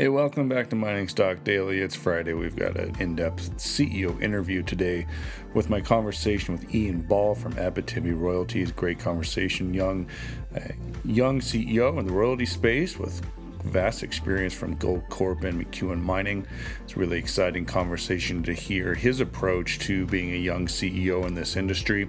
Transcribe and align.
Hey, 0.00 0.08
welcome 0.08 0.48
back 0.48 0.70
to 0.70 0.76
Mining 0.76 1.08
Stock 1.08 1.44
Daily. 1.44 1.80
It's 1.80 1.94
Friday. 1.94 2.32
We've 2.32 2.56
got 2.56 2.74
an 2.78 2.96
in 3.00 3.16
depth 3.16 3.54
CEO 3.58 4.18
interview 4.22 4.62
today 4.62 5.06
with 5.52 5.68
my 5.68 5.82
conversation 5.82 6.56
with 6.56 6.74
Ian 6.74 7.02
Ball 7.02 7.34
from 7.34 7.52
Abitibi 7.56 8.18
Royalties. 8.18 8.72
Great 8.72 8.98
conversation. 8.98 9.74
Young, 9.74 10.08
uh, 10.56 10.60
young 11.04 11.42
CEO 11.42 11.98
in 11.98 12.06
the 12.06 12.14
royalty 12.14 12.46
space 12.46 12.98
with 12.98 13.20
vast 13.64 14.02
experience 14.02 14.54
from 14.54 14.76
Goldcorp 14.76 15.44
and 15.44 15.64
McEwen 15.64 16.00
Mining. 16.00 16.46
It's 16.84 16.96
a 16.96 16.98
really 16.98 17.18
exciting 17.18 17.64
conversation 17.64 18.42
to 18.44 18.52
hear 18.52 18.94
his 18.94 19.20
approach 19.20 19.78
to 19.80 20.06
being 20.06 20.32
a 20.32 20.36
young 20.36 20.66
CEO 20.66 21.26
in 21.26 21.34
this 21.34 21.56
industry. 21.56 22.08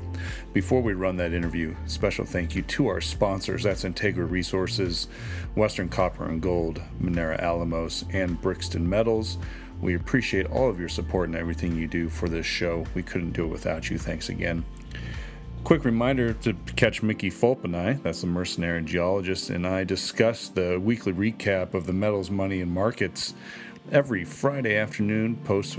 Before 0.54 0.82
we 0.82 0.94
run 0.94 1.18
that 1.18 1.34
interview, 1.34 1.76
special 1.86 2.26
thank 2.26 2.56
you 2.56 2.62
to 2.64 2.88
our 2.88 3.02
sponsors. 3.02 3.64
That's 3.64 3.84
Integra 3.84 4.30
Resources, 4.30 5.08
Western 5.56 5.90
Copper 5.90 6.26
and 6.26 6.42
Gold, 6.42 6.82
Minera 7.02 7.40
Alamos, 7.40 8.06
and 8.12 8.42
Brixton 8.42 8.90
Metals. 8.90 9.38
We 9.82 9.96
appreciate 9.96 10.46
all 10.48 10.70
of 10.70 10.80
your 10.80 10.90
support 10.90 11.30
and 11.30 11.38
everything 11.38 11.76
you 11.76 11.88
do 11.88 12.10
for 12.10 12.30
this 12.30 12.46
show. 12.46 12.86
We 12.94 13.04
couldn't 13.04 13.32
do 13.32 13.46
it 13.46 13.50
without 13.50 13.90
you. 13.90 13.98
Thanks 13.98 14.30
again. 14.30 14.64
Quick 15.64 15.86
reminder 15.86 16.34
to 16.34 16.54
catch 16.76 17.04
Mickey 17.04 17.30
Fulp 17.30 17.64
and 17.64 17.78
I, 17.78 17.94
that's 17.94 18.22
the 18.22 18.28
mercenary 18.28 18.82
geologist, 18.84 19.50
and 19.50 19.66
I 19.66 19.84
discuss 19.84 20.50
the 20.50 20.80
weekly 20.80 21.14
recap 21.14 21.74
of 21.74 21.86
the 21.86 21.94
metals, 21.94 22.30
money, 22.30 22.62
and 22.62 22.72
markets 22.72 23.36
every 23.92 24.26
Friday 24.26 24.76
afternoon 24.76 25.36
post 25.46 25.78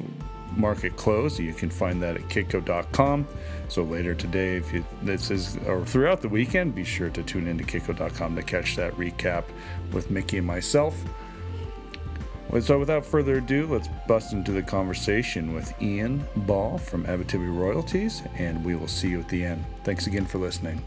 market 0.56 0.96
close. 0.96 1.38
You 1.38 1.52
can 1.52 1.68
find 1.68 2.02
that 2.02 2.16
at 2.16 2.22
kitco.com. 2.22 3.26
So 3.68 3.82
later 3.82 4.14
today, 4.14 4.56
if 4.56 4.72
you, 4.72 4.84
this 5.02 5.30
is 5.30 5.56
or 5.66 5.84
throughout 5.84 6.20
the 6.20 6.28
weekend, 6.28 6.74
be 6.74 6.84
sure 6.84 7.10
to 7.10 7.22
tune 7.22 7.46
into 7.46 7.64
kitco.com 7.64 8.36
to 8.36 8.42
catch 8.42 8.76
that 8.76 8.92
recap 8.94 9.44
with 9.92 10.10
Mickey 10.10 10.38
and 10.38 10.46
myself. 10.46 10.94
So, 12.60 12.78
without 12.78 13.04
further 13.04 13.38
ado, 13.38 13.66
let's 13.66 13.88
bust 14.06 14.34
into 14.34 14.52
the 14.52 14.62
conversation 14.62 15.54
with 15.54 15.72
Ian 15.80 16.26
Ball 16.36 16.76
from 16.76 17.04
Abitibi 17.04 17.54
Royalties, 17.54 18.22
and 18.36 18.62
we 18.62 18.74
will 18.74 18.88
see 18.88 19.08
you 19.08 19.20
at 19.20 19.28
the 19.28 19.42
end. 19.42 19.64
Thanks 19.84 20.06
again 20.06 20.26
for 20.26 20.36
listening. 20.36 20.84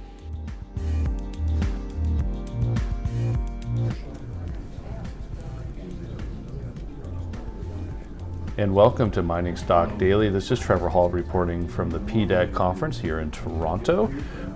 And 8.57 8.73
welcome 8.73 9.11
to 9.11 9.21
Mining 9.21 9.57
Stock 9.57 9.97
Daily. 9.97 10.29
This 10.29 10.49
is 10.49 10.61
Trevor 10.61 10.87
Hall 10.87 11.09
reporting 11.09 11.67
from 11.67 11.89
the 11.89 11.99
PDAC 11.99 12.53
conference 12.53 12.97
here 12.97 13.19
in 13.19 13.29
Toronto. 13.29 14.09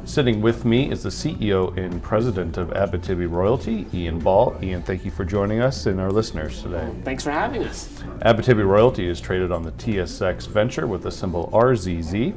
Sitting 0.06 0.40
with 0.40 0.64
me 0.64 0.90
is 0.90 1.04
the 1.04 1.10
CEO 1.10 1.78
and 1.78 2.02
president 2.02 2.56
of 2.56 2.70
Abitibi 2.70 3.30
Royalty, 3.30 3.86
Ian 3.94 4.20
Ball. 4.20 4.58
Ian, 4.64 4.84
thank 4.84 5.04
you 5.04 5.12
for 5.12 5.26
joining 5.26 5.60
us 5.60 5.86
and 5.86 6.00
our 6.00 6.12
listeners 6.12 6.62
today. 6.62 6.90
Thanks 7.04 7.26
for 7.26 7.32
having 7.32 7.66
us. 7.66 7.90
Abitibi 8.22 8.66
Royalty 8.66 9.06
is 9.06 9.20
traded 9.20 9.52
on 9.52 9.64
the 9.64 9.74
TSX 9.74 10.48
Venture 10.48 10.88
with 10.88 11.04
the 11.04 11.12
symbol 11.12 11.50
RZZ 11.52 12.34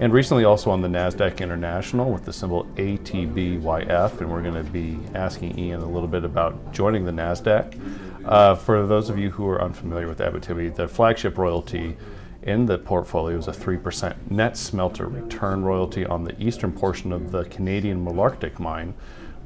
and 0.00 0.12
recently 0.12 0.44
also 0.44 0.70
on 0.70 0.82
the 0.82 0.88
NASDAQ 0.88 1.38
International 1.40 2.12
with 2.12 2.26
the 2.26 2.32
symbol 2.32 2.64
ATBYF. 2.74 4.20
And 4.20 4.30
we're 4.30 4.42
going 4.42 4.62
to 4.62 4.70
be 4.70 4.98
asking 5.14 5.58
Ian 5.58 5.80
a 5.80 5.88
little 5.88 6.08
bit 6.08 6.24
about 6.24 6.74
joining 6.74 7.06
the 7.06 7.12
NASDAQ. 7.12 8.15
Uh, 8.26 8.56
for 8.56 8.84
those 8.86 9.08
of 9.08 9.18
you 9.18 9.30
who 9.30 9.46
are 9.46 9.62
unfamiliar 9.62 10.08
with 10.08 10.18
Abitibi, 10.18 10.74
the 10.74 10.88
flagship 10.88 11.38
royalty 11.38 11.96
in 12.42 12.66
the 12.66 12.76
portfolio 12.76 13.38
is 13.38 13.46
a 13.46 13.52
3% 13.52 14.16
net 14.30 14.56
smelter 14.56 15.06
return 15.06 15.62
royalty 15.62 16.04
on 16.04 16.24
the 16.24 16.40
eastern 16.42 16.72
portion 16.72 17.12
of 17.12 17.30
the 17.30 17.44
Canadian 17.44 18.04
Malartic 18.04 18.58
mine, 18.58 18.94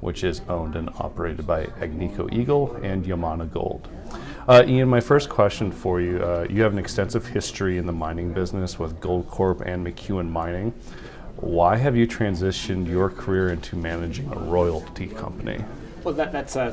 which 0.01 0.25
is 0.25 0.41
owned 0.49 0.77
and 0.77 0.89
operated 0.99 1.47
by 1.47 1.67
Agnico 1.81 2.33
Eagle 2.33 2.75
and 2.83 3.05
Yamana 3.05 3.51
Gold. 3.53 3.87
Uh, 4.49 4.65
Ian, 4.67 4.89
my 4.89 5.01
first 5.01 5.29
question 5.29 5.71
for 5.71 6.01
you 6.01 6.19
uh, 6.23 6.47
you 6.49 6.63
have 6.63 6.73
an 6.73 6.79
extensive 6.79 7.27
history 7.27 7.77
in 7.77 7.85
the 7.85 7.93
mining 7.93 8.33
business 8.33 8.79
with 8.79 8.99
Goldcorp 8.99 9.61
and 9.61 9.87
McEwen 9.87 10.31
Mining. 10.31 10.73
Why 11.37 11.77
have 11.77 11.97
you 11.97 12.07
transitioned 12.07 12.89
your 12.89 13.11
career 13.11 13.51
into 13.51 13.77
managing 13.77 14.33
a 14.33 14.39
royalty 14.39 15.07
company? 15.07 15.63
Well, 16.03 16.15
that, 16.15 16.33
that's 16.33 16.57
a 16.57 16.71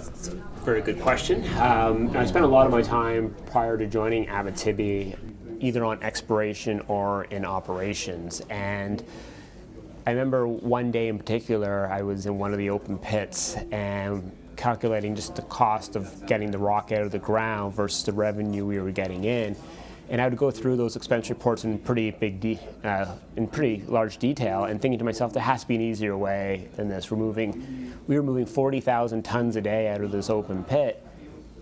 very 0.63 0.81
good 0.81 1.01
question. 1.01 1.43
Um, 1.57 2.15
I 2.15 2.25
spent 2.25 2.45
a 2.45 2.47
lot 2.47 2.65
of 2.65 2.71
my 2.71 2.81
time 2.81 3.35
prior 3.47 3.77
to 3.77 3.85
joining 3.85 4.25
Abitibi 4.27 5.17
either 5.59 5.83
on 5.83 6.01
exploration 6.01 6.81
or 6.87 7.25
in 7.25 7.43
operations. 7.43 8.41
And 8.49 9.03
I 10.05 10.11
remember 10.11 10.47
one 10.47 10.91
day 10.91 11.09
in 11.09 11.17
particular, 11.17 11.89
I 11.91 12.03
was 12.03 12.25
in 12.25 12.37
one 12.37 12.53
of 12.53 12.57
the 12.57 12.69
open 12.69 12.97
pits 12.97 13.57
and 13.71 14.31
calculating 14.55 15.13
just 15.13 15.35
the 15.35 15.41
cost 15.43 15.97
of 15.97 16.25
getting 16.25 16.49
the 16.49 16.57
rock 16.57 16.93
out 16.93 17.01
of 17.01 17.11
the 17.11 17.19
ground 17.19 17.73
versus 17.73 18.05
the 18.05 18.13
revenue 18.13 18.65
we 18.65 18.79
were 18.79 18.91
getting 18.91 19.25
in. 19.25 19.57
And 20.09 20.21
I 20.21 20.27
would 20.27 20.37
go 20.37 20.51
through 20.51 20.77
those 20.77 20.95
expense 20.95 21.29
reports 21.29 21.65
in 21.65 21.79
pretty 21.79 22.11
big, 22.11 22.39
de- 22.39 22.59
uh, 22.83 23.15
in 23.35 23.47
pretty 23.47 23.83
large 23.87 24.17
detail, 24.17 24.63
and 24.65 24.81
thinking 24.81 24.99
to 24.99 25.05
myself, 25.05 25.33
there 25.33 25.43
has 25.43 25.61
to 25.61 25.67
be 25.67 25.75
an 25.75 25.81
easier 25.81 26.17
way 26.17 26.69
than 26.77 26.87
this. 26.87 27.11
We're 27.11 27.17
moving, 27.17 27.93
we 28.07 28.15
were 28.15 28.23
moving 28.23 28.45
40,000 28.45 29.23
tons 29.23 29.57
a 29.57 29.61
day 29.61 29.89
out 29.89 30.01
of 30.01 30.11
this 30.11 30.29
open 30.29 30.63
pit, 30.63 31.05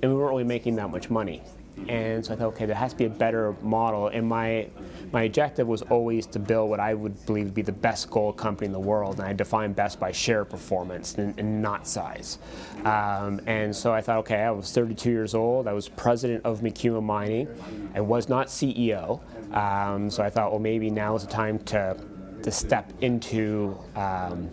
and 0.03 0.11
we 0.11 0.17
weren't 0.17 0.29
really 0.29 0.43
making 0.43 0.75
that 0.75 0.91
much 0.91 1.09
money. 1.09 1.41
And 1.87 2.25
so 2.25 2.33
I 2.33 2.37
thought, 2.37 2.47
okay, 2.47 2.65
there 2.65 2.75
has 2.75 2.91
to 2.91 2.97
be 2.97 3.05
a 3.05 3.09
better 3.09 3.55
model. 3.61 4.07
And 4.07 4.27
my 4.27 4.69
my 5.11 5.23
objective 5.23 5.67
was 5.67 5.81
always 5.83 6.25
to 6.27 6.39
build 6.39 6.69
what 6.69 6.79
I 6.79 6.93
would 6.93 7.25
believe 7.25 7.47
to 7.47 7.51
be 7.53 7.61
the 7.61 7.71
best 7.71 8.09
gold 8.09 8.37
company 8.37 8.65
in 8.65 8.71
the 8.71 8.79
world. 8.79 9.19
And 9.19 9.27
I 9.27 9.33
define 9.33 9.73
best 9.73 9.99
by 9.99 10.11
share 10.11 10.45
performance 10.45 11.15
and, 11.15 11.37
and 11.39 11.61
not 11.61 11.87
size. 11.87 12.39
Um, 12.83 13.39
and 13.45 13.75
so 13.75 13.93
I 13.93 14.01
thought, 14.01 14.17
okay, 14.19 14.41
I 14.41 14.51
was 14.51 14.71
32 14.71 15.11
years 15.11 15.35
old. 15.35 15.67
I 15.67 15.73
was 15.73 15.87
president 15.87 16.43
of 16.45 16.61
McEwen 16.61 17.03
Mining. 17.03 17.47
I 17.93 18.01
was 18.01 18.29
not 18.29 18.47
CEO. 18.47 19.21
Um, 19.53 20.09
so 20.09 20.23
I 20.23 20.29
thought, 20.29 20.51
well, 20.51 20.59
maybe 20.59 20.89
now 20.89 21.15
is 21.15 21.25
the 21.25 21.31
time 21.31 21.59
to 21.59 21.97
to 22.43 22.51
step 22.51 22.91
into 23.01 23.77
um, 23.95 24.51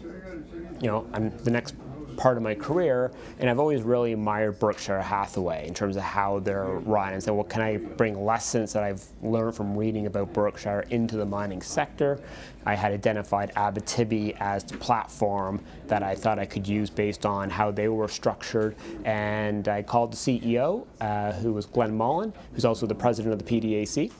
you 0.83 0.89
know, 0.89 1.07
I'm 1.13 1.31
the 1.39 1.51
next 1.51 1.77
part 2.17 2.37
of 2.37 2.43
my 2.43 2.55
career, 2.55 3.13
and 3.39 3.49
I've 3.49 3.59
always 3.59 3.83
really 3.83 4.13
admired 4.13 4.59
Berkshire 4.59 5.01
Hathaway 5.01 5.67
in 5.67 5.75
terms 5.75 5.97
of 5.97 6.03
how 6.03 6.39
they're 6.41 6.65
run 6.65 7.13
and 7.13 7.23
said, 7.23 7.33
well, 7.33 7.45
can 7.45 7.63
I 7.63 7.77
bring 7.77 8.25
lessons 8.25 8.73
that 8.73 8.83
I've 8.83 9.05
learned 9.23 9.55
from 9.55 9.77
reading 9.77 10.07
about 10.07 10.33
Berkshire 10.33 10.85
into 10.91 11.17
the 11.17 11.27
mining 11.27 11.63
sector? 11.63 12.21
I 12.65 12.75
had 12.75 12.93
identified 12.93 13.53
Abitibi 13.55 14.37
as 14.39 14.65
the 14.65 14.77
platform 14.77 15.61
that 15.89 16.03
I 16.03 16.15
thought 16.15 16.39
I 16.39 16.47
could 16.47 16.67
use 16.67 16.91
based 16.91 17.27
on 17.27 17.51
how 17.51 17.71
they 17.71 17.89
were 17.89 18.09
structured, 18.09 18.77
and 19.05 19.67
I 19.69 19.83
called 19.83 20.13
the 20.13 20.17
CEO, 20.17 20.87
uh, 21.01 21.33
who 21.33 21.53
was 21.53 21.67
Glenn 21.67 21.97
Mullan, 21.97 22.33
who's 22.53 22.65
also 22.65 22.87
the 22.87 22.95
president 22.95 23.33
of 23.33 23.45
the 23.45 23.61
PDAC. 23.61 24.13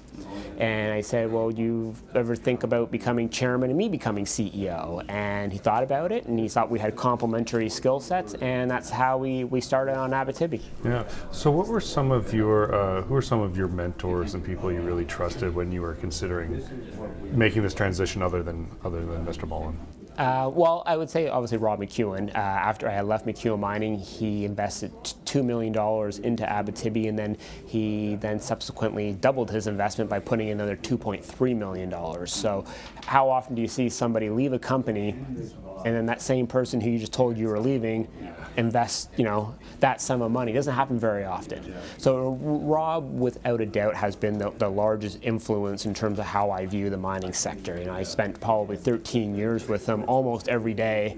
And 0.59 0.93
I 0.93 1.01
said, 1.01 1.33
Well, 1.33 1.51
you 1.51 1.95
ever 2.15 2.37
think 2.37 2.63
about 2.63 2.91
becoming 2.91 3.29
chairman 3.29 3.71
and 3.71 3.79
me 3.79 3.89
becoming 3.89 4.25
CEO? 4.25 5.05
And 5.09 5.53
he 5.53 5.59
thought 5.59 5.83
about 5.83 6.13
it 6.13 6.27
and 6.27 6.39
he 6.39 6.49
thought 6.49 6.71
we 6.71 6.79
had 6.79 6.97
complementary 6.97 7.69
skill 7.83 7.99
sets, 7.99 8.35
and 8.35 8.71
that's 8.71 8.89
how 8.89 9.19
we, 9.19 9.43
we 9.43 9.61
started 9.61 9.97
on 9.97 10.13
Abitibi. 10.13 10.61
Yeah. 10.85 11.03
So, 11.33 11.51
what 11.51 11.67
were 11.67 11.81
some 11.81 12.13
of 12.13 12.33
your, 12.33 12.73
uh, 12.73 13.03
who 13.03 13.15
were 13.15 13.23
some 13.23 13.41
of 13.41 13.57
your 13.57 13.67
mentors 13.67 14.35
and 14.35 14.45
people 14.45 14.71
you 14.71 14.81
really 14.81 15.05
trusted 15.05 15.53
when 15.53 15.73
you 15.73 15.83
were 15.83 15.95
considering 15.95 16.63
making 17.33 17.65
this 17.65 17.75
transition 17.75 18.23
other 18.23 18.45
than, 18.45 18.69
other 18.85 19.05
than 19.05 19.27
Mr. 19.27 19.49
Mullan? 19.49 19.75
Uh, 20.19 20.51
well, 20.53 20.83
I 20.85 20.97
would 20.97 21.09
say 21.09 21.29
obviously 21.29 21.59
Rob 21.59 21.81
McEwen. 21.81 22.29
Uh, 22.35 22.39
after 22.39 22.89
I 22.89 22.93
had 22.93 23.07
left 23.07 23.27
McEwen 23.27 23.59
Mining, 23.59 23.99
he 23.99 24.45
invested 24.45 24.93
two 25.25 25.43
million 25.43 25.73
dollars 25.73 26.19
into 26.19 26.45
Abitibi, 26.45 27.09
and 27.09 27.19
then 27.19 27.37
he 27.67 28.17
then 28.17 28.39
subsequently 28.39 29.13
doubled 29.15 29.51
his 29.51 29.67
investment 29.67 30.11
by 30.11 30.19
putting 30.19 30.51
another 30.51 30.77
2.3 30.77 31.57
million 31.57 31.89
dollars. 31.89 32.33
So, 32.33 32.65
how 33.07 33.31
often 33.31 33.55
do 33.55 33.63
you 33.63 33.69
see 33.69 33.89
somebody 33.89 34.29
leave 34.29 34.53
a 34.53 34.59
company 34.59 35.17
and 35.85 35.97
then 35.97 36.07
that 36.07 36.21
same 36.21 36.47
person 36.47 36.81
who 36.81 36.91
you 36.91 36.99
just 36.99 37.13
told 37.13 37.37
you 37.37 37.49
were 37.49 37.59
leaving 37.59 38.09
invest, 38.57 39.11
you 39.17 39.25
know, 39.25 39.55
that 39.81 40.01
sum 40.01 40.23
of 40.23 40.31
money. 40.31 40.53
It 40.53 40.55
doesn't 40.55 40.75
happen 40.75 40.99
very 40.99 41.25
often. 41.25 41.75
So 41.99 42.39
Rob, 42.41 43.11
without 43.19 43.61
a 43.61 43.67
doubt, 43.67 43.95
has 43.95 44.15
been 44.15 44.39
the, 44.39 44.51
the, 44.59 44.69
largest 44.69 45.19
influence 45.23 45.87
in 45.87 45.93
terms 45.95 46.19
of 46.19 46.25
how 46.25 46.51
I 46.51 46.67
view 46.67 46.89
the 46.89 46.97
mining 46.97 47.33
sector. 47.33 47.79
You 47.79 47.87
know, 47.87 47.95
I 47.95 48.03
spent 48.03 48.41
probably 48.41 48.77
13 48.77 49.35
years 49.35 49.69
with 49.69 49.87
him 49.87 50.02
almost 50.05 50.49
every 50.49 50.75
day, 50.75 51.17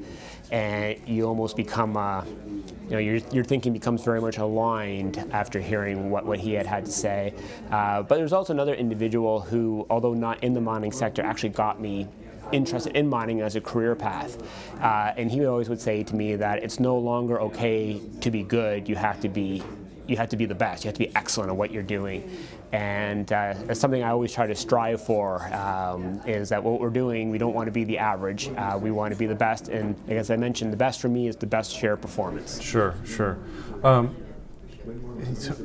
and 0.50 0.98
you 1.06 1.26
almost 1.26 1.56
become, 1.56 1.96
uh, 1.96 2.24
you 2.24 2.90
know, 2.90 2.98
your, 2.98 3.16
your 3.32 3.44
thinking 3.44 3.72
becomes 3.72 4.04
very 4.04 4.20
much 4.20 4.38
aligned 4.38 5.18
after 5.32 5.60
hearing 5.60 6.10
what, 6.10 6.24
what 6.26 6.38
he 6.38 6.52
had 6.52 6.66
had 6.66 6.84
to 6.84 6.92
say. 6.92 7.32
Uh, 7.70 8.02
but 8.02 8.16
there's 8.16 8.32
also 8.32 8.52
another 8.52 8.74
individual 8.74 9.40
who, 9.40 9.86
although 9.90 10.14
not 10.14 10.42
in 10.44 10.52
the 10.52 10.60
mining 10.60 10.92
sector, 10.92 11.22
actually 11.22 11.48
got 11.48 11.80
me 11.80 12.06
interested 12.52 12.94
in 12.96 13.08
mining 13.08 13.40
as 13.40 13.56
a 13.56 13.60
career 13.60 13.94
path. 13.94 14.42
Uh, 14.80 15.12
and 15.16 15.30
he 15.30 15.44
always 15.46 15.68
would 15.68 15.80
say 15.80 16.02
to 16.04 16.14
me 16.14 16.36
that 16.36 16.62
it's 16.62 16.78
no 16.78 16.96
longer 16.98 17.40
okay 17.40 18.00
to 18.20 18.30
be 18.30 18.42
good, 18.42 18.88
you 18.88 18.96
have 18.96 19.20
to 19.20 19.28
be 19.28 19.62
you 20.06 20.16
have 20.16 20.28
to 20.30 20.36
be 20.36 20.46
the 20.46 20.54
best. 20.54 20.84
You 20.84 20.88
have 20.88 20.94
to 20.94 21.06
be 21.06 21.14
excellent 21.16 21.50
at 21.50 21.56
what 21.56 21.70
you're 21.70 21.82
doing, 21.82 22.36
and 22.72 23.30
uh, 23.32 23.54
it's 23.68 23.80
something 23.80 24.02
I 24.02 24.10
always 24.10 24.32
try 24.32 24.46
to 24.46 24.54
strive 24.54 25.02
for. 25.02 25.42
Um, 25.52 26.20
is 26.26 26.48
that 26.50 26.62
what 26.62 26.80
we're 26.80 26.90
doing? 26.90 27.30
We 27.30 27.38
don't 27.38 27.54
want 27.54 27.66
to 27.66 27.72
be 27.72 27.84
the 27.84 27.98
average. 27.98 28.48
Uh, 28.56 28.78
we 28.80 28.90
want 28.90 29.12
to 29.12 29.18
be 29.18 29.26
the 29.26 29.34
best. 29.34 29.68
And 29.68 29.96
as 30.08 30.30
I 30.30 30.36
mentioned, 30.36 30.72
the 30.72 30.76
best 30.76 31.00
for 31.00 31.08
me 31.08 31.28
is 31.28 31.36
the 31.36 31.46
best 31.46 31.74
share 31.74 31.96
performance. 31.96 32.60
Sure, 32.60 32.94
sure. 33.04 33.38
Um, 33.82 34.14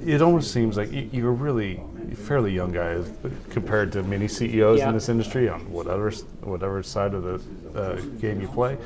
it 0.05 0.21
almost 0.21 0.51
seems 0.51 0.77
like 0.77 0.89
you're 0.91 1.33
really 1.33 1.81
fairly 2.15 2.51
young 2.51 2.71
guys 2.71 3.11
compared 3.49 3.91
to 3.91 4.03
many 4.03 4.27
CEOs 4.27 4.79
yeah. 4.79 4.87
in 4.87 4.93
this 4.93 5.09
industry 5.09 5.49
on 5.49 5.59
whatever 5.71 6.11
whatever 6.41 6.81
side 6.81 7.13
of 7.13 7.23
the 7.23 7.79
uh, 7.79 7.95
game 8.19 8.39
you 8.39 8.47
play. 8.47 8.77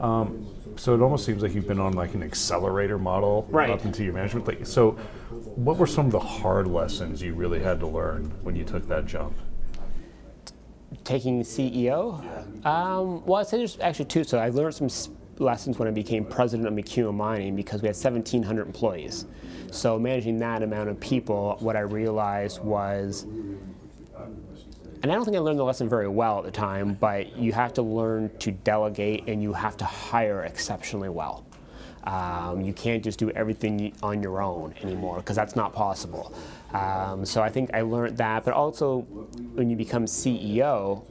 Um, 0.00 0.46
so 0.76 0.94
it 0.94 1.00
almost 1.00 1.24
seems 1.24 1.42
like 1.42 1.54
you've 1.54 1.66
been 1.66 1.80
on 1.80 1.94
like 1.94 2.14
an 2.14 2.22
accelerator 2.22 2.98
model 2.98 3.46
right. 3.50 3.70
up 3.70 3.84
into 3.84 4.04
your 4.04 4.12
management. 4.12 4.46
Like, 4.46 4.66
so, 4.66 4.92
what 5.30 5.76
were 5.76 5.86
some 5.86 6.06
of 6.06 6.12
the 6.12 6.20
hard 6.20 6.66
lessons 6.66 7.22
you 7.22 7.34
really 7.34 7.60
had 7.60 7.80
to 7.80 7.86
learn 7.86 8.32
when 8.42 8.54
you 8.56 8.64
took 8.64 8.86
that 8.88 9.06
jump? 9.06 9.36
Taking 11.04 11.42
CEO, 11.42 12.20
um, 12.64 13.24
well, 13.24 13.40
I'd 13.40 13.46
say 13.46 13.58
there's 13.58 13.78
actually 13.80 14.06
two. 14.06 14.24
So 14.24 14.38
I 14.38 14.50
learned 14.50 14.74
some 14.74 14.88
lessons 15.38 15.78
when 15.78 15.88
I 15.88 15.90
became 15.90 16.24
president 16.24 16.68
of 16.68 16.74
McEwen 16.74 17.14
Mining 17.14 17.56
because 17.56 17.82
we 17.82 17.88
had 17.88 17.96
1,700 17.96 18.66
employees. 18.66 19.26
So 19.70 19.98
managing 19.98 20.38
that 20.38 20.62
amount 20.62 20.88
of 20.88 20.98
people, 21.00 21.56
what 21.60 21.76
I 21.76 21.80
realized 21.80 22.62
was, 22.62 23.26
and 25.02 25.12
I 25.12 25.14
don't 25.14 25.24
think 25.24 25.36
I 25.36 25.40
learned 25.40 25.58
the 25.58 25.64
lesson 25.64 25.88
very 25.88 26.08
well 26.08 26.38
at 26.38 26.44
the 26.44 26.50
time, 26.50 26.94
but 26.94 27.36
you 27.36 27.52
have 27.52 27.74
to 27.74 27.82
learn 27.82 28.30
to 28.38 28.50
delegate 28.50 29.28
and 29.28 29.42
you 29.42 29.52
have 29.52 29.76
to 29.78 29.84
hire 29.84 30.42
exceptionally 30.44 31.08
well. 31.08 31.44
Um, 32.04 32.60
you 32.60 32.72
can't 32.72 33.02
just 33.02 33.18
do 33.18 33.30
everything 33.30 33.92
on 34.02 34.22
your 34.22 34.40
own 34.40 34.74
anymore 34.82 35.16
because 35.16 35.34
that's 35.36 35.56
not 35.56 35.72
possible. 35.72 36.32
Um, 36.72 37.24
so 37.24 37.42
I 37.42 37.48
think 37.48 37.70
I 37.74 37.82
learned 37.82 38.16
that, 38.18 38.44
but 38.44 38.54
also 38.54 39.00
when 39.54 39.68
you 39.70 39.76
become 39.76 40.06
CEO, 40.06 41.04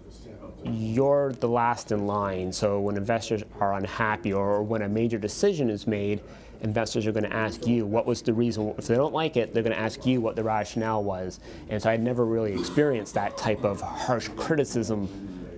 you're 0.64 1.34
the 1.34 1.50
last 1.50 1.92
in 1.92 2.08
line. 2.08 2.52
So 2.52 2.80
when 2.80 2.98
investors 2.98 3.44
are 3.60 3.74
unhappy 3.74 4.34
or 4.34 4.64
when 4.64 4.82
a 4.82 4.90
major 4.90 5.18
decision 5.18 5.70
is 5.70 5.86
made, 5.86 6.22
investors 6.66 7.06
are 7.08 7.12
going 7.12 7.24
to 7.24 7.34
ask 7.34 7.66
you 7.66 7.86
what 7.86 8.06
was 8.06 8.22
the 8.22 8.34
reason. 8.34 8.74
If 8.78 8.88
they 8.88 8.96
don't 8.96 9.14
like 9.14 9.38
it, 9.38 9.54
they're 9.54 9.64
going 9.64 9.76
to 9.76 9.82
ask 9.82 10.06
you 10.06 10.20
what 10.20 10.36
the 10.36 10.44
rationale 10.44 11.04
was. 11.04 11.40
And 11.70 11.82
so 11.82 11.90
I'd 11.90 12.02
never 12.02 12.26
really 12.26 12.54
experienced 12.54 13.14
that 13.14 13.38
type 13.38 13.64
of 13.64 13.80
harsh 13.80 14.28
criticism 14.36 15.08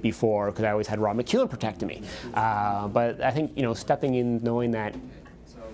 before 0.02 0.52
because 0.52 0.66
I 0.66 0.72
always 0.72 0.88
had 0.88 1.00
Rob 1.00 1.18
McEwen 1.18 1.50
protecting 1.50 1.88
me. 1.88 2.04
Uh, 2.34 2.88
but 2.90 3.22
I 3.22 3.32
think 3.32 3.54
you 3.56 3.64
know 3.64 3.74
stepping 3.74 4.16
in, 4.16 4.44
knowing 4.44 4.72
that 4.72 4.94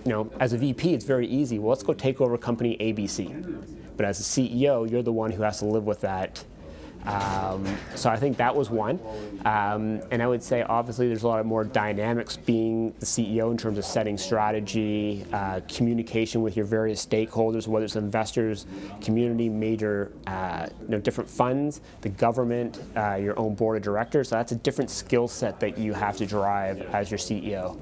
you 0.04 0.12
know 0.12 0.30
as 0.40 0.52
a 0.52 0.58
VP, 0.58 0.94
it's 0.94 1.04
very 1.04 1.26
easy. 1.26 1.58
Well, 1.58 1.70
let's 1.70 1.82
go 1.82 1.92
take 1.92 2.20
over 2.20 2.38
company 2.38 2.76
ABC. 2.78 3.18
But 3.96 4.06
as 4.06 4.18
a 4.20 4.22
CEO, 4.22 4.90
you're 4.90 5.02
the 5.02 5.12
one 5.12 5.30
who 5.30 5.42
has 5.42 5.58
to 5.58 5.66
live 5.66 5.84
with 5.84 6.00
that 6.00 6.44
um, 7.06 7.66
so 7.94 8.08
I 8.08 8.16
think 8.16 8.36
that 8.38 8.54
was 8.54 8.70
one. 8.70 8.98
Um, 9.44 10.00
and 10.10 10.22
I 10.22 10.26
would 10.26 10.42
say 10.42 10.62
obviously 10.62 11.08
there's 11.08 11.22
a 11.22 11.28
lot 11.28 11.40
of 11.40 11.46
more 11.46 11.64
dynamics 11.64 12.36
being 12.36 12.92
the 12.98 13.06
CEO 13.06 13.50
in 13.50 13.58
terms 13.58 13.78
of 13.78 13.84
setting 13.84 14.16
strategy, 14.16 15.24
uh, 15.32 15.60
communication 15.68 16.42
with 16.42 16.56
your 16.56 16.64
various 16.64 17.04
stakeholders, 17.04 17.66
whether 17.66 17.84
it's 17.84 17.96
investors, 17.96 18.66
community, 19.02 19.48
major, 19.48 20.12
uh, 20.26 20.66
you 20.82 20.88
know, 20.88 20.98
different 20.98 21.28
funds, 21.28 21.80
the 22.00 22.08
government, 22.08 22.80
uh, 22.96 23.14
your 23.16 23.38
own 23.38 23.54
board 23.54 23.76
of 23.76 23.82
directors. 23.82 24.28
So 24.28 24.36
that's 24.36 24.52
a 24.52 24.56
different 24.56 24.90
skill 24.90 25.28
set 25.28 25.60
that 25.60 25.76
you 25.76 25.92
have 25.92 26.16
to 26.18 26.26
drive 26.26 26.80
as 26.94 27.10
your 27.10 27.18
CEO. 27.18 27.78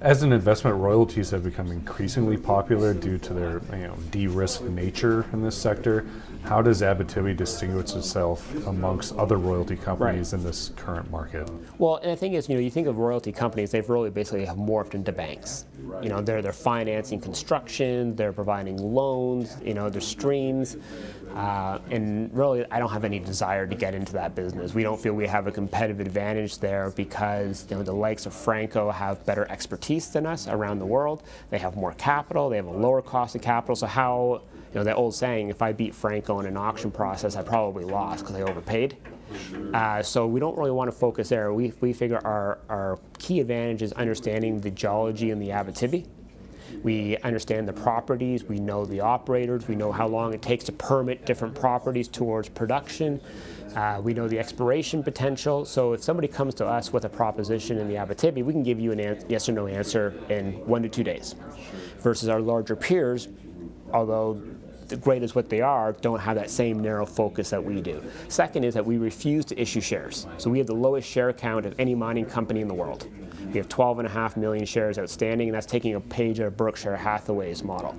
As 0.00 0.22
an 0.22 0.32
investment, 0.32 0.76
royalties 0.76 1.30
have 1.30 1.44
become 1.44 1.70
increasingly 1.70 2.36
popular 2.36 2.92
due 2.92 3.18
to 3.18 3.32
their 3.32 3.60
you 3.72 3.86
know, 3.86 3.96
de-risk 4.10 4.62
nature 4.62 5.24
in 5.32 5.42
this 5.42 5.56
sector. 5.56 6.04
How 6.42 6.60
does 6.60 6.82
Abitibi 6.82 7.36
distinguish 7.36 7.94
itself 7.94 8.54
amongst 8.66 9.14
other 9.16 9.36
royalty 9.36 9.76
companies 9.76 10.32
right. 10.32 10.38
in 10.38 10.44
this 10.44 10.72
current 10.76 11.10
market? 11.10 11.48
Well, 11.78 11.96
and 11.96 12.12
the 12.12 12.16
thing 12.16 12.34
is, 12.34 12.48
you 12.48 12.54
know, 12.54 12.60
you 12.60 12.70
think 12.70 12.86
of 12.86 12.98
royalty 12.98 13.32
companies, 13.32 13.70
they've 13.70 13.88
really 13.88 14.10
basically 14.10 14.44
have 14.44 14.56
morphed 14.56 14.94
into 14.94 15.12
banks. 15.12 15.64
You 16.02 16.08
know, 16.08 16.20
they're 16.20 16.42
they're 16.42 16.52
financing 16.52 17.20
construction, 17.20 18.14
they're 18.16 18.32
providing 18.32 18.76
loans, 18.76 19.56
you 19.64 19.74
know, 19.74 19.88
they're 19.88 20.00
streams. 20.00 20.76
Uh, 21.34 21.80
and 21.90 22.32
really, 22.32 22.64
I 22.70 22.78
don't 22.78 22.90
have 22.90 23.04
any 23.04 23.18
desire 23.18 23.66
to 23.66 23.74
get 23.74 23.94
into 23.94 24.12
that 24.12 24.36
business. 24.36 24.72
We 24.72 24.84
don't 24.84 25.00
feel 25.00 25.14
we 25.14 25.26
have 25.26 25.48
a 25.48 25.52
competitive 25.52 25.98
advantage 25.98 26.58
there 26.58 26.90
because 26.90 27.66
you 27.68 27.76
know, 27.76 27.82
the 27.82 27.92
likes 27.92 28.26
of 28.26 28.32
Franco 28.32 28.90
have 28.90 29.24
better 29.26 29.44
expertise 29.50 30.10
than 30.10 30.26
us 30.26 30.46
around 30.46 30.78
the 30.78 30.86
world. 30.86 31.24
They 31.50 31.58
have 31.58 31.76
more 31.76 31.92
capital, 31.94 32.48
they 32.48 32.56
have 32.56 32.66
a 32.66 32.70
lower 32.70 33.02
cost 33.02 33.34
of 33.34 33.42
capital. 33.42 33.74
So, 33.74 33.86
how, 33.86 34.42
you 34.72 34.78
know, 34.78 34.84
that 34.84 34.96
old 34.96 35.14
saying, 35.14 35.48
if 35.48 35.60
I 35.60 35.72
beat 35.72 35.92
Franco 35.92 36.38
in 36.38 36.46
an 36.46 36.56
auction 36.56 36.92
process, 36.92 37.34
I 37.34 37.42
probably 37.42 37.84
lost 37.84 38.24
because 38.24 38.36
I 38.36 38.42
overpaid. 38.42 38.96
Uh, 39.72 40.02
so 40.02 40.28
we 40.28 40.38
don't 40.38 40.56
really 40.56 40.70
want 40.70 40.88
to 40.88 40.96
focus 40.96 41.30
there. 41.30 41.52
We, 41.52 41.72
we 41.80 41.92
figure 41.92 42.20
our, 42.24 42.58
our 42.68 43.00
key 43.18 43.40
advantage 43.40 43.82
is 43.82 43.92
understanding 43.94 44.60
the 44.60 44.70
geology 44.70 45.32
and 45.32 45.42
the 45.42 45.48
Abitibi 45.48 46.06
we 46.82 47.16
understand 47.18 47.68
the 47.68 47.72
properties, 47.72 48.44
we 48.44 48.58
know 48.58 48.84
the 48.84 49.00
operators, 49.00 49.68
we 49.68 49.74
know 49.74 49.92
how 49.92 50.06
long 50.06 50.34
it 50.34 50.42
takes 50.42 50.64
to 50.64 50.72
permit 50.72 51.26
different 51.26 51.54
properties 51.54 52.08
towards 52.08 52.48
production. 52.48 53.20
Uh, 53.74 54.00
we 54.02 54.14
know 54.14 54.28
the 54.28 54.38
exploration 54.38 55.02
potential. 55.02 55.64
So 55.64 55.92
if 55.94 56.02
somebody 56.02 56.28
comes 56.28 56.54
to 56.56 56.66
us 56.66 56.92
with 56.92 57.04
a 57.04 57.08
proposition 57.08 57.78
in 57.78 57.88
the 57.88 57.94
Abitibi, 57.94 58.44
we 58.44 58.52
can 58.52 58.62
give 58.62 58.78
you 58.78 58.92
an 58.92 59.00
an- 59.00 59.24
yes 59.28 59.48
or 59.48 59.52
no 59.52 59.66
answer 59.66 60.14
in 60.28 60.52
one 60.66 60.82
to 60.82 60.88
two 60.88 61.02
days. 61.02 61.34
Versus 61.98 62.28
our 62.28 62.40
larger 62.40 62.76
peers, 62.76 63.28
although 63.92 64.40
the 64.88 64.96
great 64.96 65.22
as 65.22 65.34
what 65.34 65.48
they 65.48 65.60
are, 65.60 65.92
don't 65.92 66.20
have 66.20 66.36
that 66.36 66.50
same 66.50 66.80
narrow 66.80 67.06
focus 67.06 67.50
that 67.50 67.64
we 67.64 67.80
do. 67.80 68.02
Second 68.28 68.64
is 68.64 68.74
that 68.74 68.84
we 68.84 68.98
refuse 68.98 69.44
to 69.46 69.60
issue 69.60 69.80
shares. 69.80 70.26
So 70.38 70.50
we 70.50 70.58
have 70.58 70.66
the 70.66 70.74
lowest 70.74 71.08
share 71.08 71.32
count 71.32 71.66
of 71.66 71.74
any 71.78 71.94
mining 71.94 72.26
company 72.26 72.60
in 72.60 72.68
the 72.68 72.74
world. 72.74 73.08
We 73.52 73.58
have 73.58 73.68
12.5 73.68 74.36
million 74.36 74.66
shares 74.66 74.98
outstanding, 74.98 75.48
and 75.48 75.54
that's 75.54 75.66
taking 75.66 75.94
a 75.94 76.00
page 76.00 76.40
out 76.40 76.46
of 76.46 76.56
Berkshire 76.56 76.96
Hathaway's 76.96 77.62
model. 77.62 77.94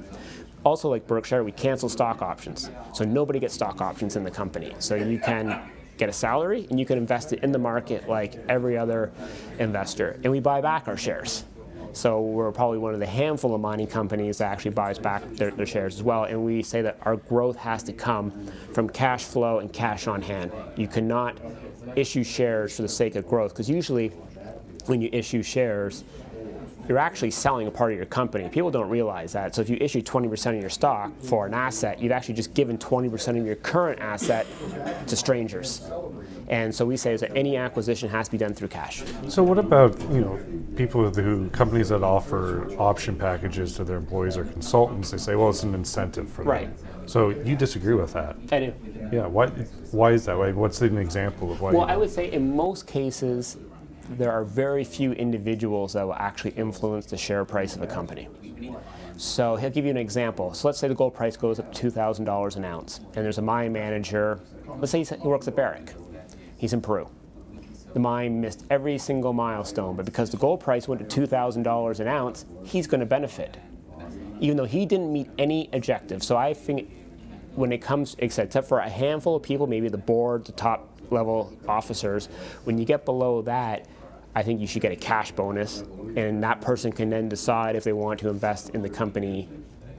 Also, 0.64 0.90
like 0.90 1.06
Berkshire, 1.06 1.44
we 1.44 1.52
cancel 1.52 1.90
stock 1.90 2.22
options. 2.22 2.72
So 2.94 3.06
nobody 3.06 3.40
gets 3.40 3.54
stock 3.54 3.82
options 3.82 4.16
in 4.16 4.24
the 4.24 4.32
company. 4.32 4.74
So 4.80 4.96
you 4.96 5.20
can 5.20 5.62
get 5.98 6.10
a 6.10 6.14
salary 6.14 6.68
and 6.70 6.80
you 6.80 6.86
can 6.86 6.98
invest 6.98 7.34
it 7.34 7.44
in 7.44 7.52
the 7.52 7.60
market 7.60 8.10
like 8.10 8.36
every 8.50 8.78
other 8.78 9.12
investor. 9.60 10.20
And 10.24 10.32
we 10.32 10.40
buy 10.40 10.62
back 10.62 10.88
our 10.88 10.98
shares. 10.98 11.46
So 11.94 12.20
we're 12.20 12.52
probably 12.52 12.78
one 12.78 12.94
of 12.94 13.00
the 13.00 13.06
handful 13.06 13.56
of 13.56 13.62
mining 13.62 13.88
companies 13.88 14.40
that 14.40 14.52
actually 14.52 14.72
buys 14.72 15.00
back 15.00 15.24
their, 15.36 15.52
their, 15.52 15.66
shares 15.66 15.96
as 15.96 16.04
well. 16.04 16.26
And 16.26 16.44
we 16.44 16.62
say 16.62 16.82
that 16.82 16.98
our 17.04 17.16
growth 17.16 17.56
has 17.56 17.84
to 17.84 17.94
come 17.94 18.48
from 18.74 18.90
cash 18.90 19.24
flow 19.24 19.60
and 19.60 19.72
cash 19.72 20.06
on 20.08 20.22
hand. 20.22 20.52
You 20.76 20.90
cannot 20.90 21.40
issue 21.96 22.24
shares 22.24 22.76
for 22.76 22.82
the 22.82 22.90
sake 22.90 23.16
of 23.16 23.26
growth 23.26 23.54
because 23.54 23.70
usually 23.70 24.12
when 24.88 25.02
you 25.02 25.10
issue 25.12 25.44
shares, 25.44 26.04
you're 26.88 27.00
actually 27.00 27.32
selling 27.32 27.68
a 27.68 27.72
part 27.72 27.92
of 27.92 27.98
your 27.98 28.06
company. 28.06 28.48
People 28.50 28.70
don't 28.70 28.90
realize 28.90 29.34
that. 29.34 29.56
So 29.56 29.62
if 29.62 29.70
you 29.70 29.78
issue 29.82 30.04
20% 30.04 30.56
of 30.56 30.62
your 30.62 30.70
stock 30.70 31.12
for 31.20 31.48
an 31.48 31.54
asset, 31.54 32.00
you've 32.00 32.12
actually 32.12 32.36
just 32.36 32.54
given 32.54 32.78
20% 32.78 33.40
of 33.40 33.46
your 33.46 33.56
current 33.56 34.00
asset 34.00 34.46
to 35.08 35.16
strangers. 35.16 35.90
And 36.48 36.74
so 36.74 36.86
we 36.86 36.96
say 36.96 37.16
that 37.18 37.36
any 37.36 37.58
acquisition 37.58 38.08
has 38.10 38.28
to 38.28 38.32
be 38.32 38.38
done 38.38 38.54
through 38.54 38.68
cash. 38.68 39.04
So 39.30 39.42
what 39.42 39.58
about 39.58 40.00
you 40.12 40.22
know 40.22 40.40
people 40.76 41.10
who 41.10 41.50
companies 41.50 41.90
that 41.90 42.04
offer 42.04 42.72
option 42.80 43.16
packages 43.16 43.76
to 43.78 43.84
their 43.84 43.98
employees 43.98 44.38
or 44.38 44.46
consultants? 44.46 45.10
They 45.10 45.18
say, 45.18 45.34
well, 45.34 45.50
it's 45.50 45.64
an 45.64 45.74
incentive 45.74 46.30
for 46.30 46.44
them. 46.44 46.50
Right. 46.50 46.70
So 47.08 47.30
you 47.30 47.56
disagree 47.56 47.96
with 47.96 48.14
that? 48.14 48.36
I 48.52 48.60
do. 48.60 48.74
Yeah. 49.12 49.26
Why? 49.26 49.48
Why 49.90 50.12
is 50.12 50.26
that? 50.26 50.38
What's 50.56 50.82
an 50.82 51.00
example 51.00 51.52
of 51.52 51.62
why? 51.62 51.72
Well, 51.72 51.86
I 51.86 51.96
would 51.96 52.12
say 52.12 52.32
in 52.32 52.56
most 52.56 52.86
cases, 52.86 53.58
there 54.12 54.32
are 54.32 54.44
very 54.44 54.84
few 54.84 55.14
individuals 55.14 55.94
that 55.94 56.06
will 56.06 56.14
actually 56.14 56.52
influence 56.52 57.06
the 57.08 57.18
share 57.18 57.46
price 57.46 57.76
of 57.76 57.82
a 57.82 57.88
company. 57.88 58.28
So 59.18 59.56
he'll 59.56 59.70
give 59.70 59.86
you 59.86 59.92
an 59.92 59.98
example. 59.98 60.54
So 60.54 60.68
let's 60.68 60.78
say 60.78 60.88
the 60.88 60.96
gold 60.96 61.14
price 61.14 61.38
goes 61.38 61.60
up 61.60 61.74
$2,000 61.74 62.56
an 62.56 62.66
ounce, 62.66 63.00
and 63.00 63.26
there's 63.26 63.38
a 63.38 63.42
mine 63.42 63.74
manager. 63.74 64.40
Let's 64.68 64.92
say 64.92 65.04
he 65.04 65.16
works 65.28 65.48
at 65.48 65.56
Barrick. 65.56 65.94
He's 66.58 66.74
in 66.74 66.82
Peru. 66.82 67.10
The 67.94 68.00
mine 68.00 68.42
missed 68.42 68.66
every 68.70 68.98
single 68.98 69.32
milestone, 69.32 69.96
but 69.96 70.06
because 70.06 70.30
the 70.30 70.38
gold 70.38 70.60
price 70.60 70.88
went 70.88 71.10
to 71.10 71.22
$2,000 71.22 72.00
an 72.00 72.08
ounce, 72.08 72.46
he's 72.64 72.88
going 72.88 73.00
to 73.00 73.06
benefit, 73.06 73.58
even 74.42 74.58
though 74.58 74.66
he 74.66 74.86
didn't 74.86 75.14
meet 75.14 75.30
any 75.38 75.70
objective. 75.72 76.22
So 76.22 76.36
I 76.36 76.54
think 76.54 76.92
when 77.56 77.72
it 77.72 77.78
comes, 77.78 78.18
except 78.20 78.68
for 78.68 78.80
a 78.80 78.90
handful 78.90 79.38
of 79.38 79.44
people, 79.44 79.66
maybe 79.66 79.88
the 79.88 79.98
board, 79.98 80.44
the 80.46 80.52
top 80.52 80.90
level 81.10 81.58
officers, 81.70 82.28
when 82.66 82.78
you 82.78 82.84
get 82.84 83.06
below 83.06 83.42
that, 83.44 83.88
I 84.36 84.44
think 84.44 84.60
you 84.60 84.68
should 84.68 84.82
get 84.82 84.92
a 84.92 84.98
cash 84.98 85.32
bonus, 85.32 85.84
and 86.16 86.44
that 86.44 86.62
person 86.62 86.92
can 86.92 87.10
then 87.10 87.30
decide 87.30 87.76
if 87.76 87.84
they 87.86 87.94
want 87.94 88.20
to 88.20 88.30
invest 88.30 88.70
in 88.72 88.82
the 88.82 88.90
company 88.90 89.48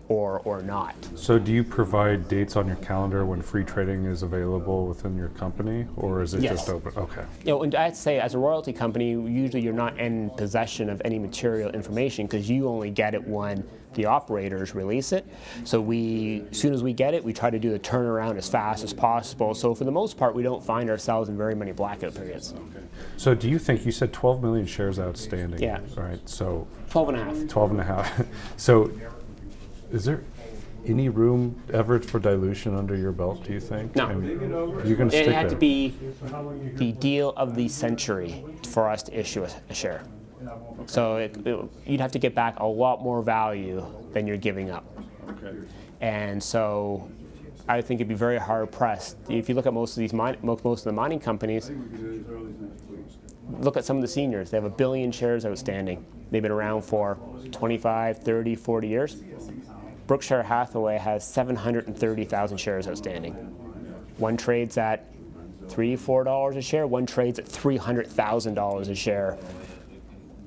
or 0.09 0.41
or 0.41 0.63
not. 0.63 0.95
So, 1.15 1.39
do 1.39 1.53
you 1.53 1.65
provide 1.65 2.29
dates 2.29 2.57
on 2.57 2.67
your 2.67 2.77
calendar 2.77 3.25
when 3.27 3.43
free 3.43 3.65
trading 3.65 4.05
is 4.05 4.23
available 4.23 4.87
within 4.87 5.17
your 5.17 5.29
company, 5.31 5.87
or 5.97 6.23
is 6.23 6.35
it 6.35 6.43
yes. 6.43 6.53
just 6.53 6.69
open? 6.69 6.93
Okay. 6.97 7.25
You 7.41 7.53
know, 7.53 7.63
and 7.63 7.75
I'd 7.75 7.97
say 7.97 8.21
as 8.21 8.35
a 8.35 8.39
royalty 8.39 8.73
company, 8.73 9.11
usually 9.11 9.63
you're 9.63 9.73
not 9.73 9.99
in 9.99 10.31
possession 10.31 10.89
of 10.91 11.03
any 11.05 11.19
material 11.19 11.71
information 11.71 12.27
because 12.27 12.49
you 12.49 12.69
only 12.69 12.91
get 12.91 13.15
it 13.15 13.27
when 13.27 13.65
the 13.97 14.05
operators 14.05 14.75
release 14.75 15.13
it. 15.13 15.27
So 15.65 15.81
we, 15.81 16.45
as 16.51 16.59
soon 16.59 16.73
as 16.73 16.83
we 16.83 16.93
get 16.93 17.15
it, 17.15 17.25
we 17.25 17.33
try 17.33 17.51
to 17.51 17.59
do 17.59 17.71
the 17.71 17.79
turnaround 17.79 18.37
as 18.37 18.49
fast 18.49 18.85
as 18.85 18.93
possible. 18.93 19.55
So 19.55 19.75
for 19.75 19.85
the 19.85 19.91
most 19.91 20.17
part, 20.17 20.35
we 20.35 20.43
don't 20.43 20.63
find 20.63 20.89
ourselves 20.89 21.29
in 21.29 21.37
very 21.37 21.55
many 21.55 21.73
blackout 21.73 22.15
periods. 22.15 22.53
Okay. 22.53 22.85
So 23.17 23.35
do 23.35 23.49
you 23.49 23.59
think 23.59 23.85
you 23.85 23.93
said 23.93 24.13
12 24.13 24.43
million 24.43 24.67
shares 24.67 24.99
outstanding? 24.99 25.63
Yeah. 25.63 25.81
Right. 25.97 26.21
So 26.29 26.69
12 26.91 27.09
and 27.09 27.19
a 27.19 27.25
half. 27.25 27.49
12 27.49 27.71
and 27.73 27.81
a 27.81 27.85
half. 27.85 28.27
so 28.57 28.93
is 29.91 30.05
there 30.05 30.23
any 30.87 31.09
room 31.09 31.61
ever 31.73 31.99
for 32.01 32.19
dilution 32.19 32.75
under 32.77 32.95
your 32.97 33.13
belt? 33.13 33.45
Do 33.45 33.53
you 33.53 33.61
think? 33.61 33.97
No. 33.97 34.07
I 34.07 34.15
mean, 34.15 34.41
you're 34.41 34.97
going 34.97 35.09
to 35.11 35.17
stick 35.17 35.27
It 35.29 35.33
had 35.33 35.45
there. 35.47 35.51
to 35.51 35.57
be 35.57 35.95
the 36.77 36.93
deal 36.93 37.31
of 37.37 37.55
the 37.57 37.69
century 37.69 38.45
for 38.69 38.89
us 38.89 39.03
to 39.05 39.19
issue 39.19 39.45
a, 39.45 39.51
a 39.71 39.75
share. 39.75 40.03
So 40.87 41.17
it, 41.17 41.37
it- 41.47 41.59
you'd 41.87 42.01
have 42.01 42.13
to 42.13 42.19
get 42.19 42.35
back 42.35 42.61
a 42.61 42.67
lot 42.67 43.03
more 43.03 43.23
value 43.23 43.85
than 44.13 44.27
you're 44.27 44.37
giving 44.37 44.71
up. 44.71 44.85
And 46.01 46.41
so 46.43 47.09
I 47.69 47.81
think 47.81 48.01
it'd 48.01 48.09
be 48.09 48.15
very 48.15 48.39
hard 48.39 48.71
pressed. 48.71 49.17
If 49.29 49.49
you 49.49 49.55
look 49.57 49.67
at 49.67 49.75
most 49.75 49.93
of 49.93 49.97
these 50.01 50.13
mine, 50.13 50.37
most, 50.43 50.63
most 50.65 50.81
of 50.81 50.85
the 50.85 50.93
mining 50.93 51.19
companies, 51.19 51.71
look 53.61 53.77
at 53.77 53.85
some 53.85 53.97
of 53.97 54.03
the 54.03 54.09
seniors. 54.09 54.51
They 54.51 54.57
have 54.57 54.65
a 54.65 54.71
billion 54.71 55.11
shares 55.11 55.45
outstanding. 55.45 56.05
They've 56.31 56.43
been 56.43 56.53
around 56.53 56.83
for 56.83 57.19
25, 57.53 58.19
30, 58.19 58.55
40 58.55 58.89
years. 58.89 59.17
Berkshire 60.07 60.43
Hathaway 60.43 60.99
has 60.99 61.25
730,000 61.27 62.57
shares 62.59 62.87
outstanding. 62.87 63.35
One 64.19 64.37
trades 64.37 64.79
at 64.79 65.13
three, 65.69 65.97
four 65.97 66.25
dollars 66.25 66.57
a 66.57 66.63
share. 66.63 66.87
One 66.87 67.07
trades 67.07 67.39
at 67.39 67.47
three 67.47 67.77
hundred 67.77 68.07
thousand 68.07 68.55
dollars 68.55 68.89
a 68.89 68.95
share. 68.95 69.37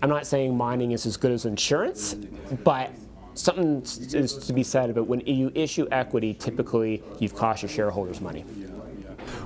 I'm 0.02 0.10
not 0.10 0.26
saying 0.26 0.56
mining 0.56 0.92
is 0.92 1.06
as 1.06 1.18
good 1.18 1.32
as 1.32 1.46
insurance, 1.46 2.16
but 2.64 2.90
something 3.34 3.82
is 3.84 4.38
to 4.48 4.54
be 4.54 4.64
said 4.64 4.90
about 4.90 5.08
when 5.08 5.20
you 5.22 5.52
issue 5.54 5.88
equity. 5.92 6.34
Typically, 6.34 7.04
you've 7.20 7.36
cost 7.36 7.62
your 7.62 7.70
shareholders 7.70 8.22
money. 8.22 8.46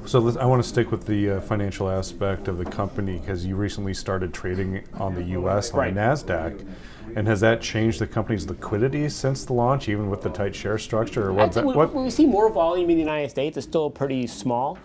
So 0.06 0.38
I 0.38 0.46
want 0.46 0.62
to 0.62 0.68
stick 0.68 0.92
with 0.92 1.06
the 1.06 1.32
uh, 1.32 1.42
financial 1.42 1.90
aspect 1.90 2.48
of 2.50 2.58
the 2.58 2.66
company 2.66 3.20
because 3.20 3.46
you 3.46 3.56
recently 3.56 3.94
started 3.94 4.34
trading 4.34 4.84
on 4.96 5.16
the 5.16 5.24
U.S. 5.24 5.72
on 5.72 5.80
Right. 5.80 5.94
the 5.94 6.00
Nasdaq, 6.02 6.68
and 7.16 7.26
has 7.28 7.40
that 7.40 7.62
changed 7.62 8.00
the 8.00 8.08
company's 8.08 8.46
liquidity 8.48 9.08
since 9.10 9.46
the 9.46 9.54
launch, 9.54 9.88
even 9.88 10.10
with 10.10 10.22
the 10.22 10.30
tight 10.30 10.54
share 10.56 10.78
structure? 10.78 11.30
Or 11.30 11.34
what? 11.34 11.54
that- 11.54 11.66
we, 11.66 11.74
what 11.74 11.94
we 11.94 12.10
see 12.10 12.26
more 12.26 12.50
volume 12.52 12.90
in 12.90 12.98
the 12.98 13.02
United 13.02 13.30
States. 13.30 13.56
It's 13.56 13.66
still 13.66 13.90
pretty 13.90 14.28
small. 14.28 14.78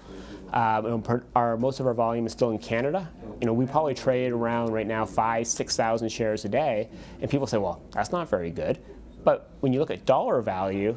Um, 0.52 1.02
our, 1.34 1.56
most 1.58 1.80
of 1.80 1.86
our 1.86 1.94
volume 1.94 2.24
is 2.24 2.32
still 2.32 2.50
in 2.52 2.58
Canada. 2.58 3.10
You 3.40 3.46
know, 3.46 3.52
we 3.52 3.66
probably 3.66 3.94
trade 3.94 4.32
around 4.32 4.72
right 4.72 4.86
now 4.86 5.04
five, 5.04 5.46
six 5.46 5.76
thousand 5.76 6.08
shares 6.10 6.44
a 6.44 6.48
day, 6.48 6.88
and 7.20 7.30
people 7.30 7.46
say, 7.46 7.58
"Well, 7.58 7.82
that's 7.90 8.12
not 8.12 8.30
very 8.30 8.50
good." 8.50 8.78
But 9.24 9.50
when 9.60 9.72
you 9.74 9.80
look 9.80 9.90
at 9.90 10.06
dollar 10.06 10.40
value, 10.40 10.96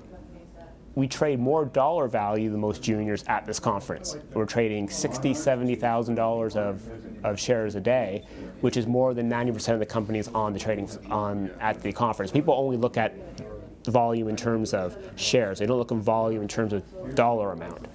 we 0.96 1.08
trade 1.08 1.40
more 1.40 1.66
dollar 1.66 2.08
value 2.08 2.50
than 2.50 2.60
most 2.60 2.84
juniors 2.84 3.24
at 3.28 3.46
this 3.46 3.60
conference. 3.60 4.18
We're 4.34 4.46
trading 4.46 4.90
sixty, 4.90 5.34
seventy 5.34 5.76
thousand 5.76 6.16
dollars 6.16 6.56
of 6.56 6.82
of 7.24 7.40
shares 7.40 7.76
a 7.76 7.80
day, 7.82 8.26
which 8.62 8.78
is 8.78 8.88
more 8.88 9.14
than 9.14 9.30
ninety 9.30 9.52
percent 9.52 9.76
of 9.76 9.80
the 9.80 9.86
companies 9.86 10.28
on 10.30 10.54
the 10.54 10.60
trading 10.60 10.90
on 11.10 11.50
at 11.60 11.82
the 11.82 11.92
conference. 11.94 12.32
People 12.32 12.54
only 12.56 12.78
look 12.78 12.98
at 12.98 13.14
volume 13.86 14.28
in 14.28 14.36
terms 14.36 14.74
of 14.76 14.96
shares. 15.16 15.58
They 15.60 15.66
don't 15.66 15.80
look 15.80 15.92
at 15.92 15.98
volume 15.98 16.42
in 16.44 16.48
terms 16.48 16.72
of 16.74 16.84
dollar 17.16 17.54
amount. 17.54 17.88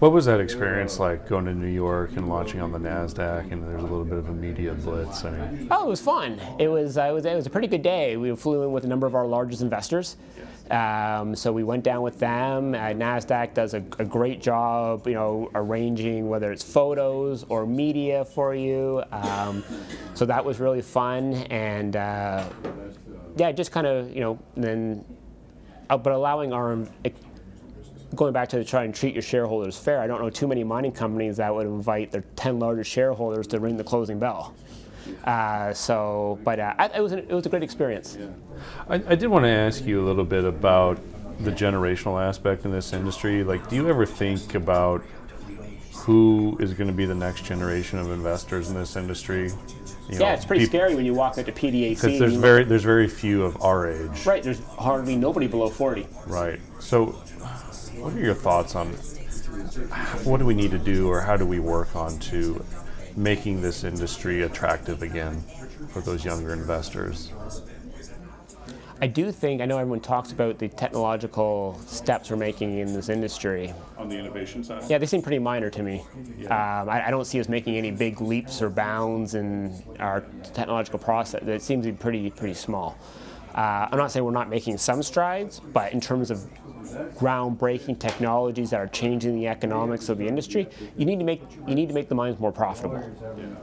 What 0.00 0.12
was 0.12 0.26
that 0.26 0.38
experience 0.40 0.98
like 0.98 1.26
going 1.28 1.46
to 1.46 1.54
New 1.54 1.68
York 1.68 2.16
and 2.16 2.28
launching 2.28 2.60
on 2.60 2.72
the 2.72 2.78
Nasdaq? 2.78 3.50
And 3.50 3.62
there's 3.62 3.80
a 3.80 3.86
little 3.86 4.04
bit 4.04 4.18
of 4.18 4.28
a 4.28 4.32
media 4.34 4.74
blitz. 4.74 5.24
I 5.24 5.30
mean, 5.30 5.68
Oh, 5.70 5.86
it 5.86 5.88
was 5.88 6.00
fun. 6.00 6.38
It 6.58 6.68
was, 6.68 6.98
uh, 6.98 7.04
it 7.04 7.12
was, 7.12 7.24
it 7.24 7.34
was 7.34 7.46
a 7.46 7.50
pretty 7.50 7.68
good 7.68 7.80
day. 7.82 8.18
We 8.18 8.34
flew 8.36 8.64
in 8.64 8.72
with 8.72 8.84
a 8.84 8.88
number 8.88 9.06
of 9.06 9.14
our 9.14 9.26
largest 9.26 9.62
investors. 9.62 10.16
Um, 10.70 11.36
so 11.36 11.52
we 11.52 11.62
went 11.62 11.84
down 11.84 12.02
with 12.02 12.18
them. 12.18 12.74
Uh, 12.74 12.78
Nasdaq 12.88 13.52
does 13.54 13.74
a, 13.74 13.84
a 13.98 14.04
great 14.04 14.40
job, 14.40 15.06
you 15.06 15.14
know, 15.14 15.50
arranging 15.54 16.28
whether 16.28 16.50
it's 16.52 16.64
photos 16.64 17.44
or 17.48 17.66
media 17.66 18.24
for 18.24 18.54
you. 18.54 19.02
Um, 19.12 19.62
so 20.14 20.24
that 20.24 20.44
was 20.44 20.60
really 20.60 20.82
fun, 20.82 21.34
and 21.50 21.96
uh, 21.96 22.48
yeah, 23.36 23.52
just 23.52 23.72
kind 23.72 23.86
of 23.86 24.14
you 24.14 24.20
know, 24.20 24.38
then, 24.56 25.04
uh, 25.90 25.98
but 25.98 26.12
allowing 26.12 26.52
our 26.52 26.78
going 28.14 28.32
back 28.32 28.48
to 28.48 28.64
try 28.64 28.84
and 28.84 28.94
treat 28.94 29.12
your 29.12 29.22
shareholders 29.22 29.76
fair, 29.76 30.00
I 30.00 30.06
don't 30.06 30.20
know 30.20 30.30
too 30.30 30.46
many 30.46 30.64
mining 30.64 30.92
companies 30.92 31.36
that 31.38 31.54
would 31.54 31.66
invite 31.66 32.10
their 32.10 32.24
10 32.36 32.58
largest 32.58 32.90
shareholders 32.90 33.46
to 33.48 33.60
ring 33.60 33.76
the 33.76 33.84
closing 33.84 34.18
bell. 34.18 34.54
Uh, 35.24 35.72
so, 35.72 36.38
but 36.44 36.58
uh, 36.58 36.74
I, 36.78 36.86
it, 36.86 37.00
was 37.00 37.12
an, 37.12 37.20
it 37.20 37.32
was 37.32 37.46
a 37.46 37.48
great 37.48 37.62
experience. 37.62 38.16
I, 38.88 38.94
I 38.94 39.14
did 39.14 39.26
want 39.28 39.44
to 39.44 39.50
ask 39.50 39.84
you 39.84 40.02
a 40.02 40.06
little 40.06 40.24
bit 40.24 40.44
about 40.44 40.98
the 41.40 41.50
generational 41.50 42.22
aspect 42.22 42.64
in 42.64 42.70
this 42.70 42.92
industry. 42.92 43.44
Like, 43.44 43.68
do 43.68 43.76
you 43.76 43.88
ever 43.88 44.06
think 44.06 44.54
about 44.54 45.02
who 45.92 46.56
is 46.60 46.74
going 46.74 46.88
to 46.88 46.94
be 46.94 47.06
the 47.06 47.14
next 47.14 47.44
generation 47.44 47.98
of 47.98 48.10
investors 48.10 48.68
in 48.68 48.74
this 48.74 48.96
industry? 48.96 49.50
You 50.08 50.18
Yeah, 50.18 50.34
it's 50.34 50.44
pretty 50.44 50.66
scary 50.66 50.94
when 50.94 51.06
you 51.06 51.14
walk 51.14 51.38
into 51.38 51.50
PDAC. 51.50 51.90
Because 51.90 52.18
there's 52.18 52.36
very 52.36 52.64
there's 52.64 52.84
very 52.84 53.08
few 53.08 53.42
of 53.42 53.60
our 53.62 53.90
age. 53.90 54.26
right, 54.26 54.42
there's 54.42 54.60
hardly 54.64 55.16
nobody 55.16 55.46
below 55.46 55.70
40. 55.70 56.06
Right. 56.26 56.60
So, 56.78 57.06
what 57.96 58.12
are 58.12 58.20
your 58.20 58.34
thoughts 58.34 58.74
on 58.74 58.88
what 60.24 60.38
do 60.38 60.46
we 60.46 60.54
need 60.54 60.70
to 60.72 60.78
do, 60.78 61.08
or 61.08 61.20
how 61.20 61.36
do 61.36 61.46
we 61.46 61.58
work 61.58 61.96
on 61.96 62.18
to 62.18 62.64
making 63.16 63.62
this 63.62 63.84
industry 63.84 64.42
attractive 64.42 65.02
again 65.02 65.40
for 65.90 66.00
those 66.00 66.24
younger 66.24 66.52
investors? 66.52 67.32
I 69.00 69.06
do 69.08 69.32
think, 69.32 69.60
I 69.60 69.66
know 69.66 69.76
everyone 69.76 70.00
talks 70.00 70.32
about 70.32 70.58
the 70.58 70.68
technological 70.68 71.78
steps 71.86 72.30
we're 72.30 72.36
making 72.36 72.78
in 72.78 72.94
this 72.94 73.08
industry. 73.08 73.74
On 73.98 74.08
the 74.08 74.16
innovation 74.16 74.62
side. 74.62 74.84
Yeah, 74.88 74.98
they 74.98 75.06
seem 75.06 75.20
pretty 75.20 75.40
minor 75.40 75.68
to 75.68 75.82
me. 75.82 76.02
Um, 76.46 76.88
I, 76.88 77.08
I 77.08 77.10
don't 77.10 77.24
see 77.26 77.40
us 77.40 77.48
making 77.48 77.76
any 77.76 77.90
big 77.90 78.20
leaps 78.20 78.62
or 78.62 78.70
bounds 78.70 79.34
in 79.34 79.82
our 79.98 80.22
technological 80.54 80.98
process. 80.98 81.42
It 81.42 81.60
seems 81.60 81.84
to 81.86 81.92
be 81.92 81.98
pretty 81.98 82.30
pretty 82.30 82.54
small. 82.54 82.96
Uh, 83.54 83.88
I'm 83.90 83.98
not 83.98 84.10
saying 84.10 84.24
we're 84.24 84.32
not 84.32 84.48
making 84.48 84.78
some 84.78 85.02
strides, 85.02 85.60
but 85.60 85.92
in 85.92 86.00
terms 86.00 86.30
of 86.30 86.44
groundbreaking 87.14 87.98
technologies 87.98 88.70
that 88.70 88.80
are 88.80 88.88
changing 88.88 89.36
the 89.36 89.46
economics 89.46 90.08
of 90.08 90.18
the 90.18 90.26
industry, 90.26 90.68
you 90.96 91.04
need 91.04 91.18
to 91.18 91.24
make 91.24 91.42
you 91.66 91.74
need 91.74 91.88
to 91.88 91.94
make 91.94 92.08
the 92.08 92.14
mines 92.14 92.38
more 92.38 92.52
profitable, 92.52 93.02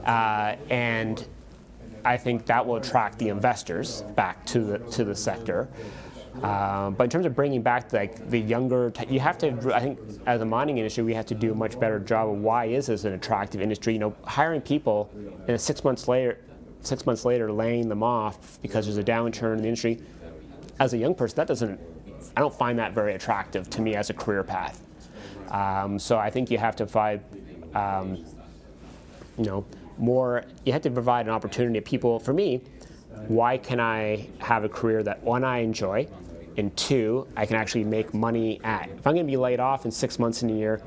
uh, 0.04 0.56
and 0.70 1.26
I 2.04 2.16
think 2.16 2.46
that 2.46 2.66
will 2.66 2.76
attract 2.76 3.18
the 3.18 3.28
investors 3.28 4.02
back 4.16 4.44
to 4.46 4.60
the 4.60 4.78
to 4.78 5.04
the 5.04 5.14
sector. 5.14 5.68
Um, 6.42 6.94
but 6.94 7.04
in 7.04 7.10
terms 7.10 7.26
of 7.26 7.34
bringing 7.34 7.60
back 7.60 7.92
like 7.92 8.30
the 8.30 8.38
younger, 8.38 8.90
te- 8.90 9.12
you 9.12 9.20
have 9.20 9.36
to. 9.38 9.74
I 9.74 9.80
think 9.80 9.98
as 10.26 10.40
a 10.40 10.46
mining 10.46 10.78
industry, 10.78 11.04
we 11.04 11.12
have 11.12 11.26
to 11.26 11.34
do 11.34 11.52
a 11.52 11.54
much 11.54 11.78
better 11.78 12.00
job 12.00 12.30
of 12.30 12.36
why 12.38 12.64
is 12.66 12.86
this 12.86 13.04
an 13.04 13.12
attractive 13.12 13.60
industry? 13.60 13.92
You 13.92 13.98
know, 13.98 14.14
hiring 14.24 14.62
people 14.62 15.10
and 15.46 15.60
six 15.60 15.84
months 15.84 16.08
later, 16.08 16.38
six 16.82 17.06
months 17.06 17.24
later, 17.24 17.50
laying 17.52 17.88
them 17.88 18.02
off 18.02 18.58
because 18.60 18.86
there's 18.86 18.98
a 18.98 19.04
downturn 19.04 19.54
in 19.54 19.62
the 19.62 19.68
industry. 19.68 20.00
As 20.78 20.92
a 20.94 20.98
young 20.98 21.14
person, 21.14 21.36
that 21.36 21.46
doesn't. 21.46 21.80
I 22.36 22.40
don't 22.40 22.54
find 22.54 22.78
that 22.78 22.92
very 22.92 23.14
attractive 23.14 23.68
to 23.70 23.80
me 23.80 23.94
as 23.94 24.10
a 24.10 24.14
career 24.14 24.42
path. 24.42 24.80
Um, 25.50 25.98
so 25.98 26.18
I 26.18 26.30
think 26.30 26.50
you 26.50 26.58
have 26.58 26.76
to 26.76 26.84
provide, 26.84 27.22
um, 27.74 28.24
you 29.36 29.44
know, 29.44 29.64
more. 29.98 30.44
You 30.64 30.72
have 30.72 30.82
to 30.82 30.90
provide 30.90 31.26
an 31.26 31.32
opportunity 31.32 31.78
to 31.78 31.84
people. 31.84 32.18
For 32.18 32.32
me, 32.32 32.62
why 33.28 33.58
can 33.58 33.80
I 33.80 34.28
have 34.38 34.64
a 34.64 34.68
career 34.68 35.02
that 35.02 35.22
one 35.22 35.44
I 35.44 35.58
enjoy, 35.58 36.08
and 36.56 36.74
two 36.76 37.26
I 37.36 37.46
can 37.46 37.56
actually 37.56 37.84
make 37.84 38.14
money 38.14 38.60
at? 38.64 38.88
If 38.88 39.06
I'm 39.06 39.14
going 39.14 39.26
to 39.26 39.30
be 39.30 39.36
laid 39.36 39.60
off 39.60 39.84
in 39.84 39.90
six 39.90 40.18
months 40.18 40.42
in 40.42 40.50
a 40.50 40.54
year, 40.54 40.82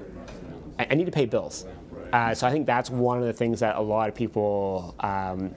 I, 0.80 0.88
I 0.92 0.96
need 0.96 1.06
to 1.06 1.12
pay 1.12 1.26
bills. 1.26 1.66
Uh, 2.12 2.34
so 2.34 2.48
I 2.48 2.52
think 2.52 2.66
that's 2.66 2.90
one 2.90 3.20
of 3.20 3.26
the 3.26 3.34
things 3.34 3.60
that 3.60 3.76
a 3.76 3.82
lot 3.82 4.10
of 4.10 4.16
people. 4.16 4.96
Um, 5.00 5.54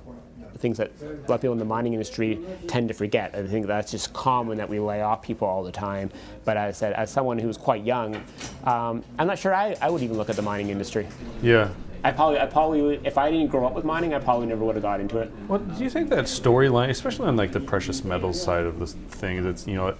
Things 0.58 0.78
that 0.78 0.90
a 1.00 1.04
lot 1.28 1.36
of 1.36 1.40
people 1.40 1.52
in 1.52 1.58
the 1.58 1.64
mining 1.64 1.92
industry 1.92 2.40
tend 2.66 2.88
to 2.88 2.94
forget. 2.94 3.34
I 3.34 3.46
think 3.46 3.66
that's 3.66 3.90
just 3.90 4.12
common 4.12 4.58
that 4.58 4.68
we 4.68 4.80
lay 4.80 5.02
off 5.02 5.22
people 5.22 5.46
all 5.46 5.62
the 5.62 5.72
time. 5.72 6.10
But 6.44 6.56
as 6.56 6.76
I 6.76 6.78
said, 6.78 6.92
as 6.94 7.10
someone 7.10 7.38
who's 7.38 7.56
quite 7.56 7.84
young, 7.84 8.16
um, 8.64 9.04
I'm 9.18 9.26
not 9.26 9.38
sure 9.38 9.54
I, 9.54 9.76
I 9.80 9.88
would 9.90 10.02
even 10.02 10.16
look 10.16 10.30
at 10.30 10.36
the 10.36 10.42
mining 10.42 10.70
industry. 10.70 11.06
Yeah. 11.42 11.70
I 12.04 12.12
probably, 12.12 12.38
I 12.38 12.46
probably, 12.46 13.00
if 13.04 13.18
I 13.18 13.30
didn't 13.30 13.48
grow 13.48 13.66
up 13.66 13.74
with 13.74 13.84
mining, 13.84 14.14
I 14.14 14.18
probably 14.18 14.46
never 14.46 14.64
would 14.64 14.76
have 14.76 14.82
got 14.82 15.00
into 15.00 15.18
it. 15.18 15.32
Well, 15.48 15.58
do 15.58 15.82
you 15.82 15.90
think 15.90 16.10
that 16.10 16.24
storyline, 16.24 16.90
especially 16.90 17.26
on 17.26 17.36
like 17.36 17.52
the 17.52 17.60
precious 17.60 18.04
metals 18.04 18.40
side 18.40 18.64
of 18.64 18.78
this 18.78 18.92
thing, 18.92 19.42
that's 19.42 19.66
you 19.66 19.74
know, 19.74 19.94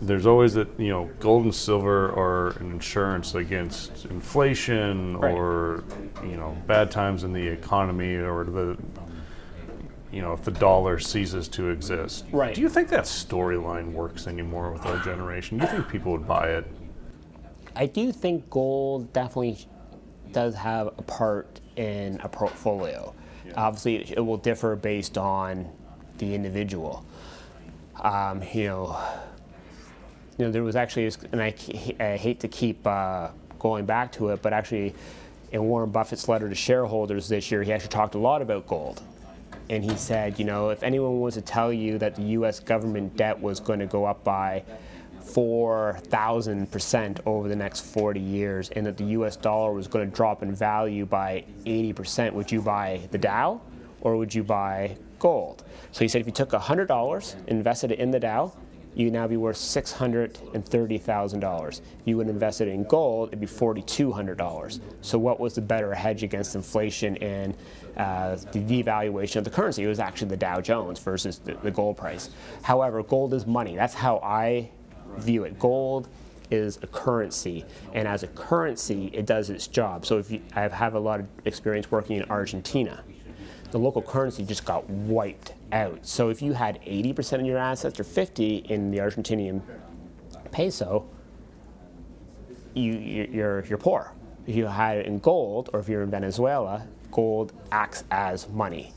there's 0.00 0.26
always 0.26 0.54
that 0.54 0.68
you 0.78 0.88
know, 0.88 1.10
gold 1.20 1.44
and 1.44 1.54
silver 1.54 2.06
are 2.10 2.50
an 2.60 2.70
insurance 2.72 3.34
against 3.34 4.04
inflation 4.06 5.16
Right. 5.16 5.32
or 5.34 5.84
you 6.22 6.36
know, 6.36 6.56
bad 6.66 6.90
times 6.90 7.24
in 7.24 7.32
the 7.32 7.46
economy 7.46 8.14
or 8.16 8.44
the 8.44 8.76
you 10.12 10.22
know, 10.22 10.32
if 10.32 10.42
the 10.42 10.50
dollar 10.52 10.98
ceases 10.98 11.48
to 11.48 11.68
exist. 11.70 12.24
Right. 12.32 12.54
Do 12.54 12.60
you 12.62 12.68
think 12.68 12.88
that 12.88 13.04
storyline 13.04 13.92
works 13.92 14.26
anymore 14.26 14.70
with 14.70 14.86
our 14.86 14.98
generation? 14.98 15.58
Do 15.58 15.64
you 15.64 15.70
think 15.70 15.88
people 15.88 16.12
would 16.12 16.26
buy 16.26 16.50
it? 16.50 16.66
I 17.74 17.86
do 17.86 18.12
think 18.12 18.48
gold 18.48 19.12
definitely 19.12 19.58
does 20.32 20.54
have 20.54 20.86
a 20.86 21.02
part 21.02 21.60
in 21.76 22.18
a 22.22 22.28
portfolio. 22.28 23.14
Obviously, 23.56 24.10
it 24.12 24.20
will 24.24 24.38
differ 24.38 24.74
based 24.76 25.18
on 25.18 25.70
the 26.18 26.34
individual. 26.34 27.04
Um, 28.00 28.42
you 28.54 28.64
know, 28.68 28.98
you 30.38 30.44
know, 30.44 30.50
there 30.50 30.62
was 30.62 30.76
actually, 30.76 31.10
and 31.32 31.42
I, 31.42 31.54
I 31.98 32.16
hate 32.16 32.40
to 32.40 32.48
keep 32.48 32.86
uh, 32.86 33.28
going 33.58 33.86
back 33.86 34.12
to 34.12 34.28
it, 34.30 34.42
but 34.42 34.52
actually, 34.52 34.94
in 35.52 35.64
Warren 35.64 35.90
Buffett's 35.90 36.28
letter 36.28 36.48
to 36.48 36.54
shareholders 36.54 37.28
this 37.28 37.50
year, 37.50 37.62
he 37.62 37.72
actually 37.72 37.88
talked 37.88 38.14
a 38.14 38.18
lot 38.18 38.42
about 38.42 38.66
gold. 38.66 39.00
and 39.70 39.82
he 39.82 39.96
said, 39.96 40.38
you 40.38 40.44
know, 40.44 40.70
if 40.70 40.82
anyone 40.82 41.20
was 41.20 41.34
to 41.34 41.40
tell 41.40 41.72
you 41.72 41.98
that 41.98 42.14
the 42.14 42.22
U.S. 42.22 42.60
government 42.60 43.16
debt 43.16 43.40
was 43.40 43.60
going 43.60 43.78
to 43.78 43.86
go 43.86 44.04
up 44.04 44.22
by 44.22 44.62
4,000% 45.26 47.20
over 47.26 47.48
the 47.48 47.56
next 47.56 47.80
40 47.80 48.20
years 48.20 48.70
and 48.70 48.86
that 48.86 48.96
the 48.96 49.04
US 49.04 49.36
dollar 49.36 49.72
was 49.72 49.88
going 49.88 50.08
to 50.08 50.14
drop 50.14 50.42
in 50.42 50.54
value 50.54 51.04
by 51.04 51.44
80%, 51.64 52.32
would 52.32 52.50
you 52.50 52.62
buy 52.62 53.00
the 53.10 53.18
Dow 53.18 53.60
or 54.02 54.16
would 54.16 54.34
you 54.34 54.44
buy 54.44 54.96
gold? 55.18 55.64
So 55.90 56.00
he 56.00 56.08
said 56.08 56.20
if 56.20 56.26
you 56.26 56.32
took 56.32 56.50
$100, 56.50 57.48
invested 57.48 57.92
it 57.92 57.98
in 57.98 58.10
the 58.12 58.20
Dow, 58.20 58.52
you'd 58.96 59.12
now 59.12 59.28
be 59.28 59.36
worth 59.36 59.58
$630,000. 59.58 61.68
If 61.68 61.80
you 62.06 62.16
would 62.16 62.28
invest 62.28 62.62
it 62.62 62.68
in 62.68 62.84
gold, 62.84 63.28
it'd 63.28 63.40
be 63.40 63.46
$4,200. 63.46 64.80
So 65.02 65.18
what 65.18 65.38
was 65.38 65.54
the 65.54 65.60
better 65.60 65.92
hedge 65.94 66.22
against 66.22 66.54
inflation 66.54 67.18
and 67.18 67.54
uh, 67.98 68.36
the 68.36 68.58
devaluation 68.58 69.36
of 69.36 69.44
the 69.44 69.50
currency? 69.50 69.84
It 69.84 69.88
was 69.88 70.00
actually 70.00 70.28
the 70.28 70.38
Dow 70.38 70.62
Jones 70.62 70.98
versus 70.98 71.38
the, 71.38 71.56
the 71.56 71.70
gold 71.70 71.98
price. 71.98 72.30
However, 72.62 73.02
gold 73.02 73.34
is 73.34 73.46
money. 73.46 73.76
That's 73.76 73.92
how 73.94 74.16
I 74.18 74.70
view 75.18 75.44
it. 75.44 75.58
Gold 75.58 76.08
is 76.50 76.78
a 76.82 76.86
currency, 76.86 77.66
and 77.92 78.08
as 78.08 78.22
a 78.22 78.28
currency, 78.28 79.10
it 79.12 79.26
does 79.26 79.50
its 79.50 79.66
job. 79.66 80.06
So 80.06 80.16
if 80.18 80.30
you, 80.30 80.40
I 80.54 80.68
have 80.68 80.94
a 80.94 80.98
lot 80.98 81.20
of 81.20 81.26
experience 81.44 81.90
working 81.90 82.16
in 82.16 82.22
Argentina, 82.30 83.04
the 83.70 83.78
local 83.78 84.02
currency 84.02 84.44
just 84.44 84.64
got 84.64 84.88
wiped 84.88 85.52
out. 85.72 86.06
So 86.06 86.28
if 86.28 86.40
you 86.42 86.52
had 86.52 86.80
80% 86.82 87.40
of 87.40 87.46
your 87.46 87.58
assets 87.58 87.98
or 87.98 88.04
50 88.04 88.56
in 88.56 88.90
the 88.90 88.98
Argentinian 88.98 89.62
peso, 90.50 91.06
you, 92.74 92.92
you're, 92.92 93.64
you're 93.64 93.78
poor. 93.78 94.12
If 94.46 94.54
you 94.54 94.66
had 94.66 94.98
it 94.98 95.06
in 95.06 95.18
gold, 95.18 95.70
or 95.72 95.80
if 95.80 95.88
you're 95.88 96.02
in 96.02 96.10
Venezuela, 96.10 96.86
gold 97.10 97.52
acts 97.72 98.04
as 98.10 98.48
money. 98.48 98.92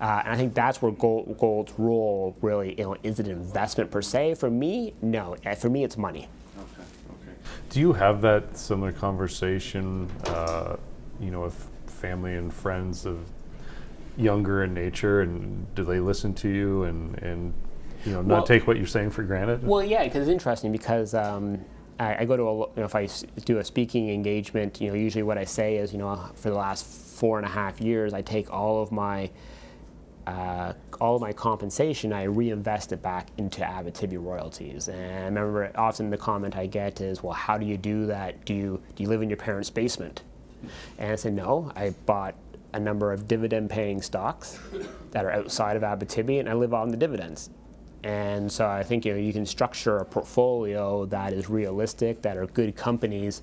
Uh, 0.00 0.20
and 0.24 0.34
I 0.34 0.36
think 0.36 0.52
that's 0.52 0.82
where 0.82 0.92
gold, 0.92 1.38
gold's 1.38 1.72
role 1.78 2.36
really, 2.42 2.74
you 2.76 2.84
know, 2.84 2.96
is 3.02 3.20
it 3.20 3.26
an 3.26 3.32
investment 3.32 3.90
per 3.90 4.02
se? 4.02 4.34
For 4.34 4.50
me, 4.50 4.94
no. 5.00 5.36
Uh, 5.46 5.54
for 5.54 5.70
me, 5.70 5.84
it's 5.84 5.96
money. 5.96 6.28
Okay, 6.58 6.82
okay. 6.82 7.36
Do 7.70 7.80
you 7.80 7.92
have 7.92 8.20
that 8.22 8.56
similar 8.56 8.92
conversation, 8.92 10.10
uh, 10.26 10.76
you 11.20 11.30
know, 11.30 11.42
with 11.42 11.68
family 11.86 12.34
and 12.34 12.52
friends 12.52 13.06
of 13.06 13.20
younger 14.16 14.64
in 14.64 14.74
nature, 14.74 15.22
and 15.22 15.72
do 15.74 15.84
they 15.84 16.00
listen 16.00 16.34
to 16.34 16.48
you 16.48 16.84
and 16.84 17.18
and 17.22 17.54
you 18.04 18.12
know 18.12 18.22
not 18.22 18.34
well, 18.34 18.44
take 18.44 18.66
what 18.66 18.76
you're 18.76 18.86
saying 18.86 19.10
for 19.10 19.22
granted? 19.22 19.64
Well, 19.64 19.82
yeah, 19.82 20.04
because 20.04 20.22
it's 20.22 20.32
interesting 20.32 20.72
because. 20.72 21.14
Um, 21.14 21.64
I, 22.00 22.20
I, 22.20 22.24
go 22.24 22.38
to 22.38 22.42
a, 22.42 22.58
you 22.58 22.72
know, 22.78 22.84
if 22.84 22.94
I 22.96 23.06
do 23.44 23.58
a 23.58 23.64
speaking 23.64 24.08
engagement, 24.08 24.80
you 24.80 24.88
know, 24.88 24.94
usually 24.94 25.22
what 25.22 25.36
I 25.36 25.44
say 25.44 25.76
is, 25.76 25.92
you 25.92 25.98
know, 25.98 26.16
for 26.34 26.48
the 26.48 26.56
last 26.56 26.86
four 26.86 27.36
and 27.36 27.46
a 27.46 27.50
half 27.50 27.82
years, 27.82 28.14
I 28.14 28.22
take 28.22 28.50
all 28.50 28.82
of 28.82 28.90
my 28.90 29.30
uh, 30.26 30.72
all 31.00 31.16
of 31.16 31.20
my 31.20 31.32
compensation, 31.32 32.12
I 32.12 32.24
reinvest 32.24 32.92
it 32.92 33.02
back 33.02 33.28
into 33.38 33.62
Abitibi 33.62 34.22
royalties. 34.22 34.88
And 34.88 35.38
I 35.38 35.42
remember 35.42 35.72
often 35.74 36.10
the 36.10 36.16
comment 36.16 36.56
I 36.56 36.66
get 36.66 37.00
is, 37.00 37.22
well, 37.22 37.32
how 37.32 37.58
do 37.58 37.66
you 37.66 37.76
do 37.76 38.06
that? 38.06 38.44
Do 38.44 38.54
you, 38.54 38.80
do 38.94 39.02
you 39.02 39.08
live 39.08 39.22
in 39.22 39.28
your 39.28 39.36
parents' 39.36 39.70
basement? 39.70 40.22
And 40.98 41.10
I 41.10 41.16
said, 41.16 41.34
no, 41.34 41.72
I 41.74 41.90
bought 42.06 42.34
a 42.72 42.80
number 42.80 43.12
of 43.12 43.28
dividend 43.28 43.70
paying 43.70 44.00
stocks 44.00 44.58
that 45.10 45.24
are 45.24 45.32
outside 45.32 45.76
of 45.76 45.82
Abitibi 45.82 46.40
and 46.40 46.48
I 46.48 46.54
live 46.54 46.74
on 46.74 46.88
the 46.88 46.96
dividends. 46.96 47.50
And 48.04 48.50
so 48.50 48.66
I 48.68 48.82
think 48.82 49.04
you 49.04 49.12
know 49.12 49.18
you 49.18 49.32
can 49.32 49.46
structure 49.46 49.98
a 49.98 50.04
portfolio 50.04 51.06
that 51.06 51.32
is 51.32 51.48
realistic, 51.48 52.22
that 52.22 52.36
are 52.36 52.46
good 52.46 52.74
companies, 52.74 53.42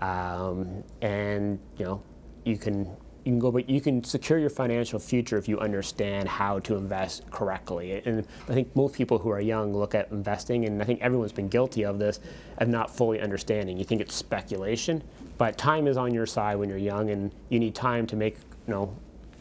um, 0.00 0.82
and 1.00 1.60
you 1.78 1.84
know 1.84 2.02
you 2.44 2.56
can 2.56 2.86
you 3.24 3.32
can 3.32 3.38
go, 3.38 3.52
but 3.52 3.68
you 3.68 3.80
can 3.80 4.02
secure 4.02 4.38
your 4.38 4.50
financial 4.50 4.98
future 4.98 5.36
if 5.36 5.46
you 5.46 5.60
understand 5.60 6.28
how 6.28 6.58
to 6.60 6.76
invest 6.76 7.30
correctly. 7.30 8.02
And 8.04 8.26
I 8.48 8.54
think 8.54 8.74
most 8.74 8.94
people 8.94 9.18
who 9.18 9.28
are 9.30 9.40
young 9.40 9.76
look 9.76 9.94
at 9.94 10.10
investing, 10.10 10.64
and 10.64 10.82
I 10.82 10.84
think 10.84 11.00
everyone's 11.02 11.32
been 11.32 11.48
guilty 11.48 11.84
of 11.84 11.98
this, 11.98 12.18
of 12.58 12.68
not 12.68 12.90
fully 12.90 13.20
understanding. 13.20 13.76
You 13.76 13.84
think 13.84 14.00
it's 14.00 14.14
speculation, 14.14 15.02
but 15.38 15.58
time 15.58 15.86
is 15.86 15.96
on 15.96 16.14
your 16.14 16.26
side 16.26 16.56
when 16.56 16.68
you're 16.68 16.78
young, 16.78 17.10
and 17.10 17.30
you 17.50 17.60
need 17.60 17.74
time 17.74 18.06
to 18.08 18.16
make 18.16 18.38
you 18.70 18.76
know 18.76 18.96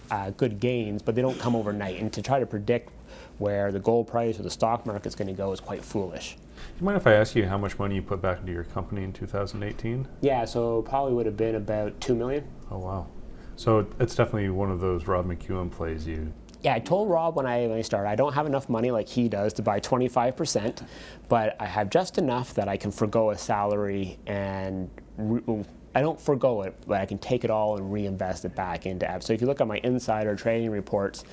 uh, 0.10 0.32
good 0.32 0.60
gains, 0.60 1.04
but 1.04 1.14
they 1.14 1.22
don't 1.22 1.40
come 1.40 1.56
overnight. 1.56 2.02
And 2.02 2.12
to 2.14 2.22
try 2.22 2.40
to 2.40 2.46
predict 2.48 2.92
where 3.38 3.72
the 3.72 3.80
gold 3.80 4.08
price 4.08 4.40
or 4.40 4.44
the 4.44 4.50
stock 4.50 4.86
market 4.86 5.06
is 5.06 5.16
going 5.16 5.28
to 5.28 5.34
go 5.34 5.52
is 5.52 5.60
quite 5.60 5.86
foolish. 5.86 6.36
Do 6.36 6.80
you 6.80 6.86
mind 6.86 6.98
if 6.98 7.06
I 7.06 7.14
ask 7.14 7.36
you 7.36 7.46
how 7.46 7.60
much 7.60 7.78
money 7.78 7.96
you 7.96 8.02
put 8.02 8.22
back 8.22 8.40
into 8.40 8.52
your 8.52 8.64
company 8.64 9.04
in 9.04 9.14
2018? 9.14 10.08
Yeah, 10.22 10.46
so 10.46 10.82
probably 10.82 11.14
would 11.14 11.28
have 11.28 11.38
been 11.38 11.56
about 11.56 12.02
two 12.02 12.16
million. 12.16 12.48
Oh 12.72 12.80
wow. 12.80 13.08
So 13.56 13.86
it's 14.00 14.16
definitely 14.16 14.50
one 14.50 14.72
of 14.72 14.80
those 14.80 15.06
Rob 15.06 15.28
McEwen 15.28 15.70
plays 15.70 16.08
you. 16.08 16.34
Yeah, 16.62 16.74
I 16.74 16.80
told 16.80 17.10
Rob 17.10 17.36
when 17.36 17.46
I 17.46 17.68
when 17.68 17.78
I 17.78 17.82
started, 17.84 18.10
I 18.10 18.16
don't 18.16 18.34
have 18.34 18.48
enough 18.48 18.68
money 18.68 18.90
like 18.90 19.08
he 19.08 19.30
does 19.30 19.54
to 19.54 19.62
buy 19.62 19.80
25%, 19.80 20.86
but 21.30 21.56
I 21.60 21.68
have 21.68 21.90
just 21.92 22.18
enough 22.18 22.56
that 22.56 22.68
I 22.68 22.78
can 22.78 22.92
forego 22.92 23.30
a 23.30 23.38
salary 23.38 24.18
and 24.26 24.90
re- 25.18 25.66
I 25.96 26.02
don't 26.02 26.20
forego 26.20 26.62
it, 26.64 26.76
but 26.88 27.02
I 27.02 27.06
can 27.06 27.18
take 27.18 27.44
it 27.44 27.50
all 27.50 27.78
and 27.78 27.92
reinvest 27.92 28.46
it 28.46 28.56
back 28.56 28.86
into 28.86 29.06
apps. 29.06 29.24
So 29.24 29.34
if 29.34 29.42
you 29.42 29.48
look 29.48 29.62
at 29.62 29.68
my 29.68 29.80
insider 29.84 30.36
trading 30.36 30.70
reports, 30.70 31.24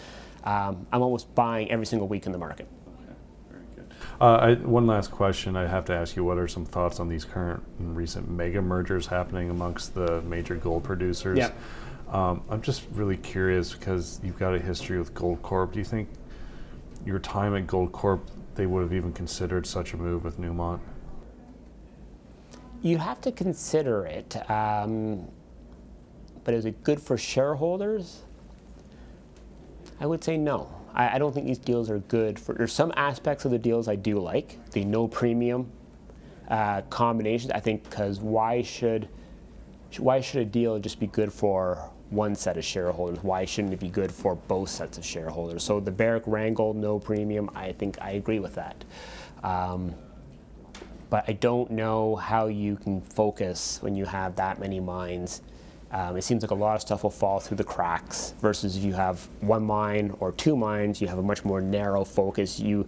um, 0.44 0.86
I'm 0.92 1.02
almost 1.02 1.34
buying 1.34 1.70
every 1.70 1.86
single 1.86 2.08
week 2.08 2.26
in 2.26 2.32
the 2.32 2.38
market. 2.38 2.66
Uh, 4.20 4.24
I, 4.24 4.54
one 4.54 4.86
last 4.86 5.10
question 5.10 5.56
I 5.56 5.66
have 5.66 5.84
to 5.86 5.94
ask 5.94 6.16
you: 6.16 6.24
What 6.24 6.38
are 6.38 6.48
some 6.48 6.64
thoughts 6.64 7.00
on 7.00 7.08
these 7.08 7.24
current 7.24 7.62
and 7.78 7.94
recent 7.94 8.30
mega 8.30 8.62
mergers 8.62 9.06
happening 9.06 9.50
amongst 9.50 9.94
the 9.94 10.22
major 10.22 10.54
gold 10.54 10.84
producers? 10.84 11.36
Yeah. 11.38 11.50
Um, 12.10 12.42
I'm 12.48 12.62
just 12.62 12.84
really 12.92 13.16
curious 13.16 13.74
because 13.74 14.20
you've 14.22 14.38
got 14.38 14.54
a 14.54 14.58
history 14.58 14.98
with 14.98 15.12
Goldcorp. 15.12 15.72
Do 15.72 15.80
you 15.80 15.84
think 15.84 16.08
your 17.04 17.18
time 17.18 17.54
at 17.56 17.66
Goldcorp 17.66 18.20
they 18.54 18.64
would 18.64 18.82
have 18.82 18.92
even 18.92 19.12
considered 19.12 19.66
such 19.66 19.92
a 19.92 19.96
move 19.96 20.24
with 20.24 20.40
Newmont? 20.40 20.80
You 22.82 22.98
have 22.98 23.20
to 23.22 23.32
consider 23.32 24.06
it, 24.06 24.50
um, 24.50 25.26
but 26.44 26.54
is 26.54 26.64
it 26.64 26.84
good 26.84 27.00
for 27.00 27.16
shareholders? 27.16 28.22
I 30.00 30.06
would 30.06 30.22
say 30.22 30.36
no. 30.36 30.70
I, 30.94 31.16
I, 31.16 31.18
don't 31.18 31.32
think 31.32 31.46
these 31.46 31.58
deals 31.58 31.90
are 31.90 31.98
good 32.00 32.38
for. 32.38 32.54
There's 32.54 32.72
some 32.72 32.92
aspects 32.96 33.44
of 33.44 33.50
the 33.50 33.58
deals 33.58 33.88
I 33.88 33.96
do 33.96 34.18
like. 34.18 34.58
The 34.70 34.84
no 34.84 35.08
premium 35.08 35.70
uh, 36.48 36.82
combinations. 36.82 37.50
I 37.50 37.60
think 37.60 37.82
because 37.84 38.20
why 38.20 38.62
should 38.62 39.08
why 39.98 40.20
should 40.20 40.42
a 40.42 40.44
deal 40.44 40.78
just 40.78 41.00
be 41.00 41.06
good 41.06 41.32
for 41.32 41.90
one 42.10 42.34
set 42.34 42.56
of 42.56 42.64
shareholders. 42.64 43.18
Why 43.22 43.44
shouldn't 43.44 43.74
it 43.74 43.80
be 43.80 43.88
good 43.88 44.12
for 44.12 44.34
both 44.34 44.68
sets 44.68 44.98
of 44.98 45.04
shareholders? 45.04 45.64
So 45.64 45.80
the 45.80 45.90
Barrick 45.90 46.24
Randgold 46.24 46.76
no 46.76 46.98
premium, 46.98 47.50
I 47.54 47.72
think 47.72 47.98
I 48.00 48.12
agree 48.12 48.38
with 48.38 48.54
that. 48.54 48.84
Um, 49.42 49.94
but 51.10 51.24
I 51.28 51.32
don't 51.32 51.70
know 51.70 52.16
how 52.16 52.46
you 52.46 52.76
can 52.76 53.00
focus 53.00 53.78
when 53.80 53.94
you 53.94 54.04
have 54.04 54.36
that 54.36 54.58
many 54.58 54.80
mines. 54.80 55.42
Um, 55.92 56.16
it 56.16 56.22
seems 56.22 56.42
like 56.42 56.50
a 56.50 56.54
lot 56.54 56.74
of 56.74 56.80
stuff 56.80 57.04
will 57.04 57.10
fall 57.10 57.38
through 57.38 57.58
the 57.58 57.64
cracks 57.64 58.34
versus 58.40 58.76
if 58.76 58.82
you 58.82 58.92
have 58.94 59.28
one 59.40 59.64
mine 59.64 60.14
or 60.18 60.32
two 60.32 60.56
mines, 60.56 61.00
you 61.00 61.06
have 61.06 61.18
a 61.18 61.22
much 61.22 61.44
more 61.44 61.60
narrow 61.60 62.04
focus. 62.04 62.58
You, 62.58 62.78
you 62.78 62.86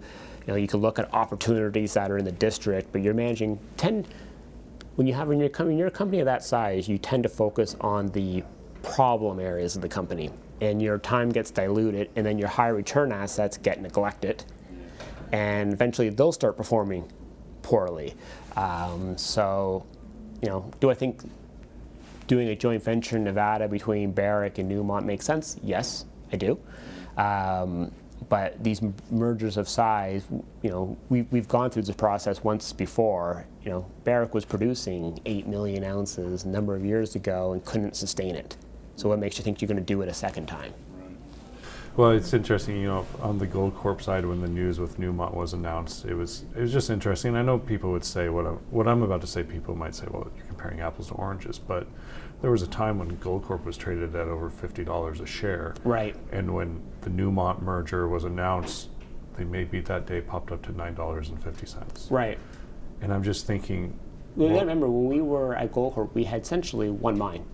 know, 0.48 0.56
you 0.56 0.66
can 0.66 0.80
look 0.80 0.98
at 0.98 1.12
opportunities 1.14 1.94
that 1.94 2.10
are 2.10 2.18
in 2.18 2.24
the 2.24 2.32
district, 2.32 2.90
but 2.92 3.02
you're 3.02 3.14
managing 3.14 3.58
10. 3.76 4.04
When 4.96 5.06
you 5.06 5.14
have 5.14 5.28
when 5.28 5.38
you're, 5.38 5.50
when 5.50 5.78
you're 5.78 5.88
a 5.88 5.92
company 5.92 6.18
of 6.18 6.26
that 6.26 6.42
size, 6.42 6.88
you 6.88 6.98
tend 6.98 7.22
to 7.22 7.28
focus 7.28 7.76
on 7.80 8.08
the 8.08 8.42
problem 8.82 9.38
areas 9.38 9.76
of 9.76 9.82
the 9.82 9.88
company 9.88 10.30
and 10.60 10.82
your 10.82 10.98
time 10.98 11.30
gets 11.30 11.50
diluted 11.50 12.10
and 12.16 12.26
then 12.26 12.38
your 12.38 12.48
high 12.48 12.68
return 12.68 13.12
assets 13.12 13.56
get 13.56 13.80
neglected 13.80 14.44
and 15.32 15.72
eventually 15.72 16.08
they'll 16.08 16.32
start 16.32 16.56
performing 16.56 17.10
poorly 17.68 18.14
um, 18.56 19.16
so 19.18 19.84
you 20.40 20.48
know 20.48 20.70
do 20.80 20.90
i 20.90 20.94
think 20.94 21.20
doing 22.26 22.48
a 22.48 22.56
joint 22.56 22.82
venture 22.82 23.16
in 23.16 23.24
nevada 23.24 23.68
between 23.68 24.10
barrick 24.10 24.56
and 24.56 24.70
newmont 24.70 25.04
makes 25.04 25.26
sense 25.26 25.58
yes 25.62 26.06
i 26.32 26.36
do 26.36 26.58
um, 27.18 27.90
but 28.28 28.62
these 28.62 28.80
mergers 29.10 29.56
of 29.56 29.68
size, 29.68 30.24
you 30.62 30.70
know, 30.70 30.96
we, 31.08 31.22
we've 31.30 31.48
gone 31.48 31.70
through 31.70 31.82
this 31.82 31.96
process 31.96 32.44
once 32.44 32.72
before. 32.72 33.46
You 33.64 33.70
know, 33.70 33.86
Barrick 34.04 34.34
was 34.34 34.44
producing 34.44 35.18
8 35.24 35.46
million 35.46 35.84
ounces 35.84 36.44
a 36.44 36.48
number 36.48 36.74
of 36.76 36.84
years 36.84 37.14
ago 37.14 37.52
and 37.52 37.64
couldn't 37.64 37.96
sustain 37.96 38.34
it. 38.34 38.56
So 38.96 39.08
what 39.08 39.18
makes 39.18 39.38
you 39.38 39.44
think 39.44 39.60
you're 39.60 39.68
going 39.68 39.78
to 39.78 39.82
do 39.82 40.02
it 40.02 40.08
a 40.08 40.14
second 40.14 40.46
time? 40.46 40.74
Well, 41.96 42.12
it's 42.12 42.32
interesting, 42.32 42.80
you 42.80 42.86
know, 42.86 43.06
on 43.20 43.38
the 43.38 43.46
Goldcorp 43.46 44.00
side, 44.00 44.24
when 44.24 44.40
the 44.40 44.48
news 44.48 44.78
with 44.78 44.98
Newmont 44.98 45.34
was 45.34 45.52
announced, 45.52 46.04
it 46.04 46.14
was 46.14 46.44
it 46.54 46.60
was 46.60 46.72
just 46.72 46.90
interesting. 46.90 47.34
I 47.34 47.42
know 47.42 47.58
people 47.58 47.90
would 47.90 48.04
say 48.04 48.28
what 48.28 48.46
I'm, 48.46 48.56
what 48.70 48.86
I'm 48.86 49.02
about 49.02 49.20
to 49.22 49.26
say. 49.26 49.42
People 49.42 49.74
might 49.74 49.94
say, 49.94 50.06
well, 50.10 50.30
you're 50.36 50.46
comparing 50.46 50.80
apples 50.80 51.08
to 51.08 51.14
oranges, 51.14 51.58
but 51.58 51.86
there 52.40 52.50
was 52.50 52.62
a 52.62 52.68
time 52.68 52.98
when 52.98 53.16
Goldcorp 53.16 53.64
was 53.64 53.76
traded 53.76 54.14
at 54.14 54.28
over 54.28 54.48
fifty 54.48 54.84
dollars 54.84 55.20
a 55.20 55.26
share. 55.26 55.74
Right. 55.82 56.14
And 56.30 56.54
when 56.54 56.80
the 57.00 57.10
Newmont 57.10 57.62
merger 57.62 58.08
was 58.08 58.24
announced, 58.24 58.90
they 59.36 59.44
maybe 59.44 59.80
that 59.80 60.06
day 60.06 60.20
popped 60.20 60.52
up 60.52 60.62
to 60.66 60.72
nine 60.72 60.94
dollars 60.94 61.30
and 61.30 61.42
fifty 61.42 61.66
cents. 61.66 62.08
Right. 62.10 62.38
And 63.00 63.12
I'm 63.12 63.24
just 63.24 63.46
thinking. 63.46 63.98
Well, 64.36 64.50
well, 64.50 64.60
remember 64.60 64.88
when 64.88 65.08
we 65.08 65.20
were 65.20 65.56
at 65.56 65.72
Goldcorp, 65.72 66.14
we 66.14 66.22
had 66.22 66.42
essentially 66.42 66.90
one 66.90 67.18
mine. 67.18 67.44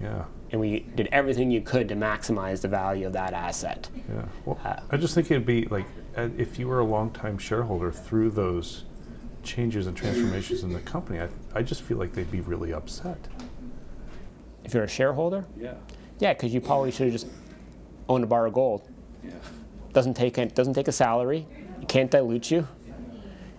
Yeah 0.00 0.24
and 0.54 0.60
we 0.60 0.86
did 0.94 1.08
everything 1.10 1.50
you 1.50 1.60
could 1.60 1.88
to 1.88 1.96
maximize 1.96 2.60
the 2.60 2.68
value 2.68 3.08
of 3.08 3.12
that 3.12 3.32
asset. 3.32 3.88
Yeah. 4.08 4.24
Well, 4.44 4.56
uh, 4.64 4.76
I 4.88 4.96
just 4.96 5.12
think 5.16 5.28
it'd 5.28 5.44
be 5.44 5.64
like 5.64 5.84
uh, 6.16 6.28
if 6.38 6.60
you 6.60 6.68
were 6.68 6.78
a 6.78 6.84
long-time 6.84 7.38
shareholder 7.38 7.90
through 7.90 8.30
those 8.30 8.84
changes 9.42 9.88
and 9.88 9.96
transformations 9.96 10.62
in 10.62 10.72
the 10.72 10.78
company, 10.78 11.18
I, 11.18 11.28
I 11.56 11.62
just 11.64 11.82
feel 11.82 11.96
like 11.96 12.12
they'd 12.12 12.30
be 12.30 12.40
really 12.40 12.72
upset. 12.72 13.18
If 14.62 14.74
you're 14.74 14.84
a 14.84 14.88
shareholder? 14.88 15.44
Yeah. 15.58 15.74
Yeah, 16.20 16.34
because 16.34 16.54
you 16.54 16.60
probably 16.60 16.92
should 16.92 17.06
have 17.06 17.12
just 17.12 17.26
owned 18.08 18.22
a 18.22 18.28
bar 18.28 18.46
of 18.46 18.52
gold. 18.52 18.88
Yeah. 19.24 19.32
Doesn't 19.92 20.14
take 20.14 20.38
a, 20.38 20.46
doesn't 20.46 20.74
take 20.74 20.86
a 20.86 20.92
salary. 20.92 21.48
It 21.82 21.88
can't 21.88 22.12
dilute 22.12 22.52
you. 22.52 22.68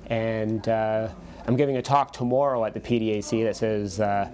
And 0.06 0.66
uh, 0.70 1.10
I'm 1.46 1.58
giving 1.58 1.76
a 1.76 1.82
talk 1.82 2.14
tomorrow 2.14 2.64
at 2.64 2.74
the 2.74 2.80
PDAC 2.80 3.44
that 3.44 3.58
says 3.58 4.00
uh, 4.00 4.30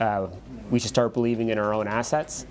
uh, 0.00 0.28
we 0.70 0.78
should 0.78 0.88
start 0.88 1.14
believing 1.14 1.50
in 1.50 1.58
our 1.58 1.72
own 1.72 1.86
assets. 1.86 2.46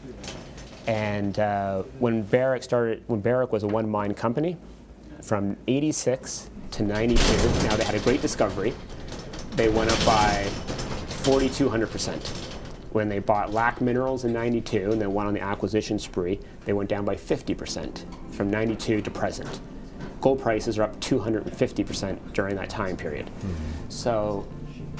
And 0.87 1.37
uh, 1.37 1.83
when 1.99 2.23
Barrick 2.23 2.63
started, 2.63 3.03
when 3.07 3.19
Barrick 3.21 3.51
was 3.51 3.63
a 3.63 3.67
one 3.67 3.89
mine 3.89 4.13
company, 4.13 4.57
from 5.21 5.57
86 5.67 6.49
to 6.71 6.83
92, 6.83 7.21
now 7.67 7.75
they 7.75 7.83
had 7.83 7.95
a 7.95 7.99
great 7.99 8.21
discovery. 8.21 8.73
They 9.51 9.69
went 9.69 9.91
up 9.91 10.05
by 10.05 10.47
4,200%. 11.23 12.27
When 12.91 13.09
they 13.09 13.19
bought 13.19 13.53
Lac 13.53 13.81
Minerals 13.81 14.25
in 14.25 14.33
92 14.33 14.91
and 14.91 15.01
then 15.01 15.13
went 15.13 15.27
on 15.27 15.33
the 15.33 15.41
acquisition 15.41 15.99
spree, 15.99 16.39
they 16.65 16.73
went 16.73 16.89
down 16.89 17.05
by 17.05 17.15
50% 17.15 18.03
from 18.33 18.49
92 18.49 19.01
to 19.01 19.11
present. 19.11 19.59
Gold 20.21 20.41
prices 20.41 20.79
are 20.79 20.83
up 20.83 20.99
250% 20.99 22.33
during 22.33 22.55
that 22.55 22.69
time 22.69 22.97
period. 22.97 23.27
Mm-hmm. 23.27 23.89
So, 23.89 24.47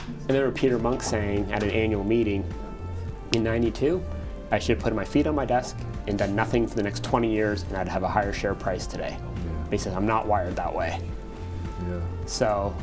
I 0.08 0.34
remember 0.34 0.52
Peter 0.52 0.78
Munk 0.78 1.02
saying 1.02 1.52
at 1.52 1.64
an 1.64 1.72
annual 1.72 2.04
meeting 2.04 2.44
in 3.34 3.44
92, 3.44 4.04
I 4.52 4.60
should 4.60 4.78
have 4.78 4.84
put 4.84 4.94
my 4.94 5.06
feet 5.06 5.28
on 5.28 5.36
my 5.36 5.46
desk 5.46 5.78
and 6.08 6.18
done 6.18 6.36
nothing 6.36 6.68
for 6.68 6.76
the 6.76 6.84
next 6.84 7.04
20 7.04 7.32
years 7.32 7.64
and 7.64 7.78
I'd 7.78 7.88
have 7.88 8.04
a 8.04 8.08
higher 8.08 8.34
share 8.34 8.56
price 8.56 8.88
today. 8.88 9.18
Yeah. 9.20 9.70
He 9.72 9.78
says, 9.78 9.94
I'm 9.94 10.08
not 10.08 10.28
wired 10.28 10.56
that 10.56 10.74
way. 10.74 11.00
Yeah. 11.88 12.02
So, 12.26 12.76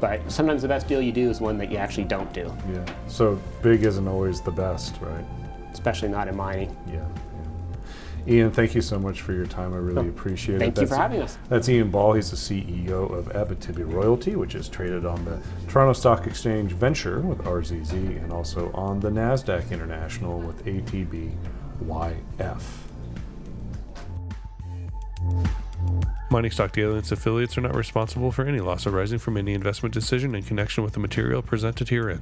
but 0.00 0.30
sometimes 0.30 0.62
the 0.62 0.68
best 0.68 0.86
deal 0.86 1.02
you 1.02 1.12
do 1.12 1.30
is 1.30 1.40
one 1.40 1.58
that 1.58 1.70
you 1.70 1.78
actually 1.78 2.04
don't 2.04 2.32
do. 2.32 2.54
Yeah. 2.72 2.84
So 3.08 3.40
big 3.62 3.82
isn't 3.82 4.06
always 4.06 4.40
the 4.40 4.50
best, 4.50 4.96
right? 5.00 5.24
Especially 5.72 6.08
not 6.08 6.28
in 6.28 6.36
mining. 6.36 6.76
Yeah. 6.86 7.06
Ian, 8.28 8.50
thank 8.50 8.74
you 8.74 8.82
so 8.82 8.98
much 8.98 9.20
for 9.20 9.32
your 9.32 9.46
time. 9.46 9.72
I 9.72 9.76
really 9.76 10.08
appreciate 10.08 10.58
thank 10.58 10.72
it. 10.72 10.76
Thank 10.76 10.90
you 10.90 10.96
for 10.96 11.00
having 11.00 11.22
us. 11.22 11.38
That's 11.48 11.68
Ian 11.68 11.90
Ball. 11.90 12.14
He's 12.14 12.30
the 12.30 12.36
CEO 12.36 13.12
of 13.12 13.26
Abitibi 13.26 13.90
Royalty, 13.90 14.34
which 14.34 14.56
is 14.56 14.68
traded 14.68 15.06
on 15.06 15.24
the 15.24 15.40
Toronto 15.68 15.92
Stock 15.92 16.26
Exchange 16.26 16.72
Venture 16.72 17.20
with 17.20 17.38
RZZ 17.38 17.92
and 17.92 18.32
also 18.32 18.72
on 18.72 18.98
the 18.98 19.10
NASDAQ 19.10 19.70
International 19.70 20.40
with 20.40 20.64
ATBYF. 20.64 22.62
Mining 26.28 26.50
Stock 26.50 26.72
Daily 26.72 26.90
and 26.90 26.98
its 26.98 27.12
affiliates 27.12 27.56
are 27.56 27.60
not 27.60 27.76
responsible 27.76 28.32
for 28.32 28.44
any 28.44 28.58
loss 28.58 28.86
arising 28.86 29.20
from 29.20 29.36
any 29.36 29.54
investment 29.54 29.94
decision 29.94 30.34
in 30.34 30.42
connection 30.42 30.82
with 30.82 30.94
the 30.94 31.00
material 31.00 31.42
presented 31.42 31.88
herein. 31.88 32.20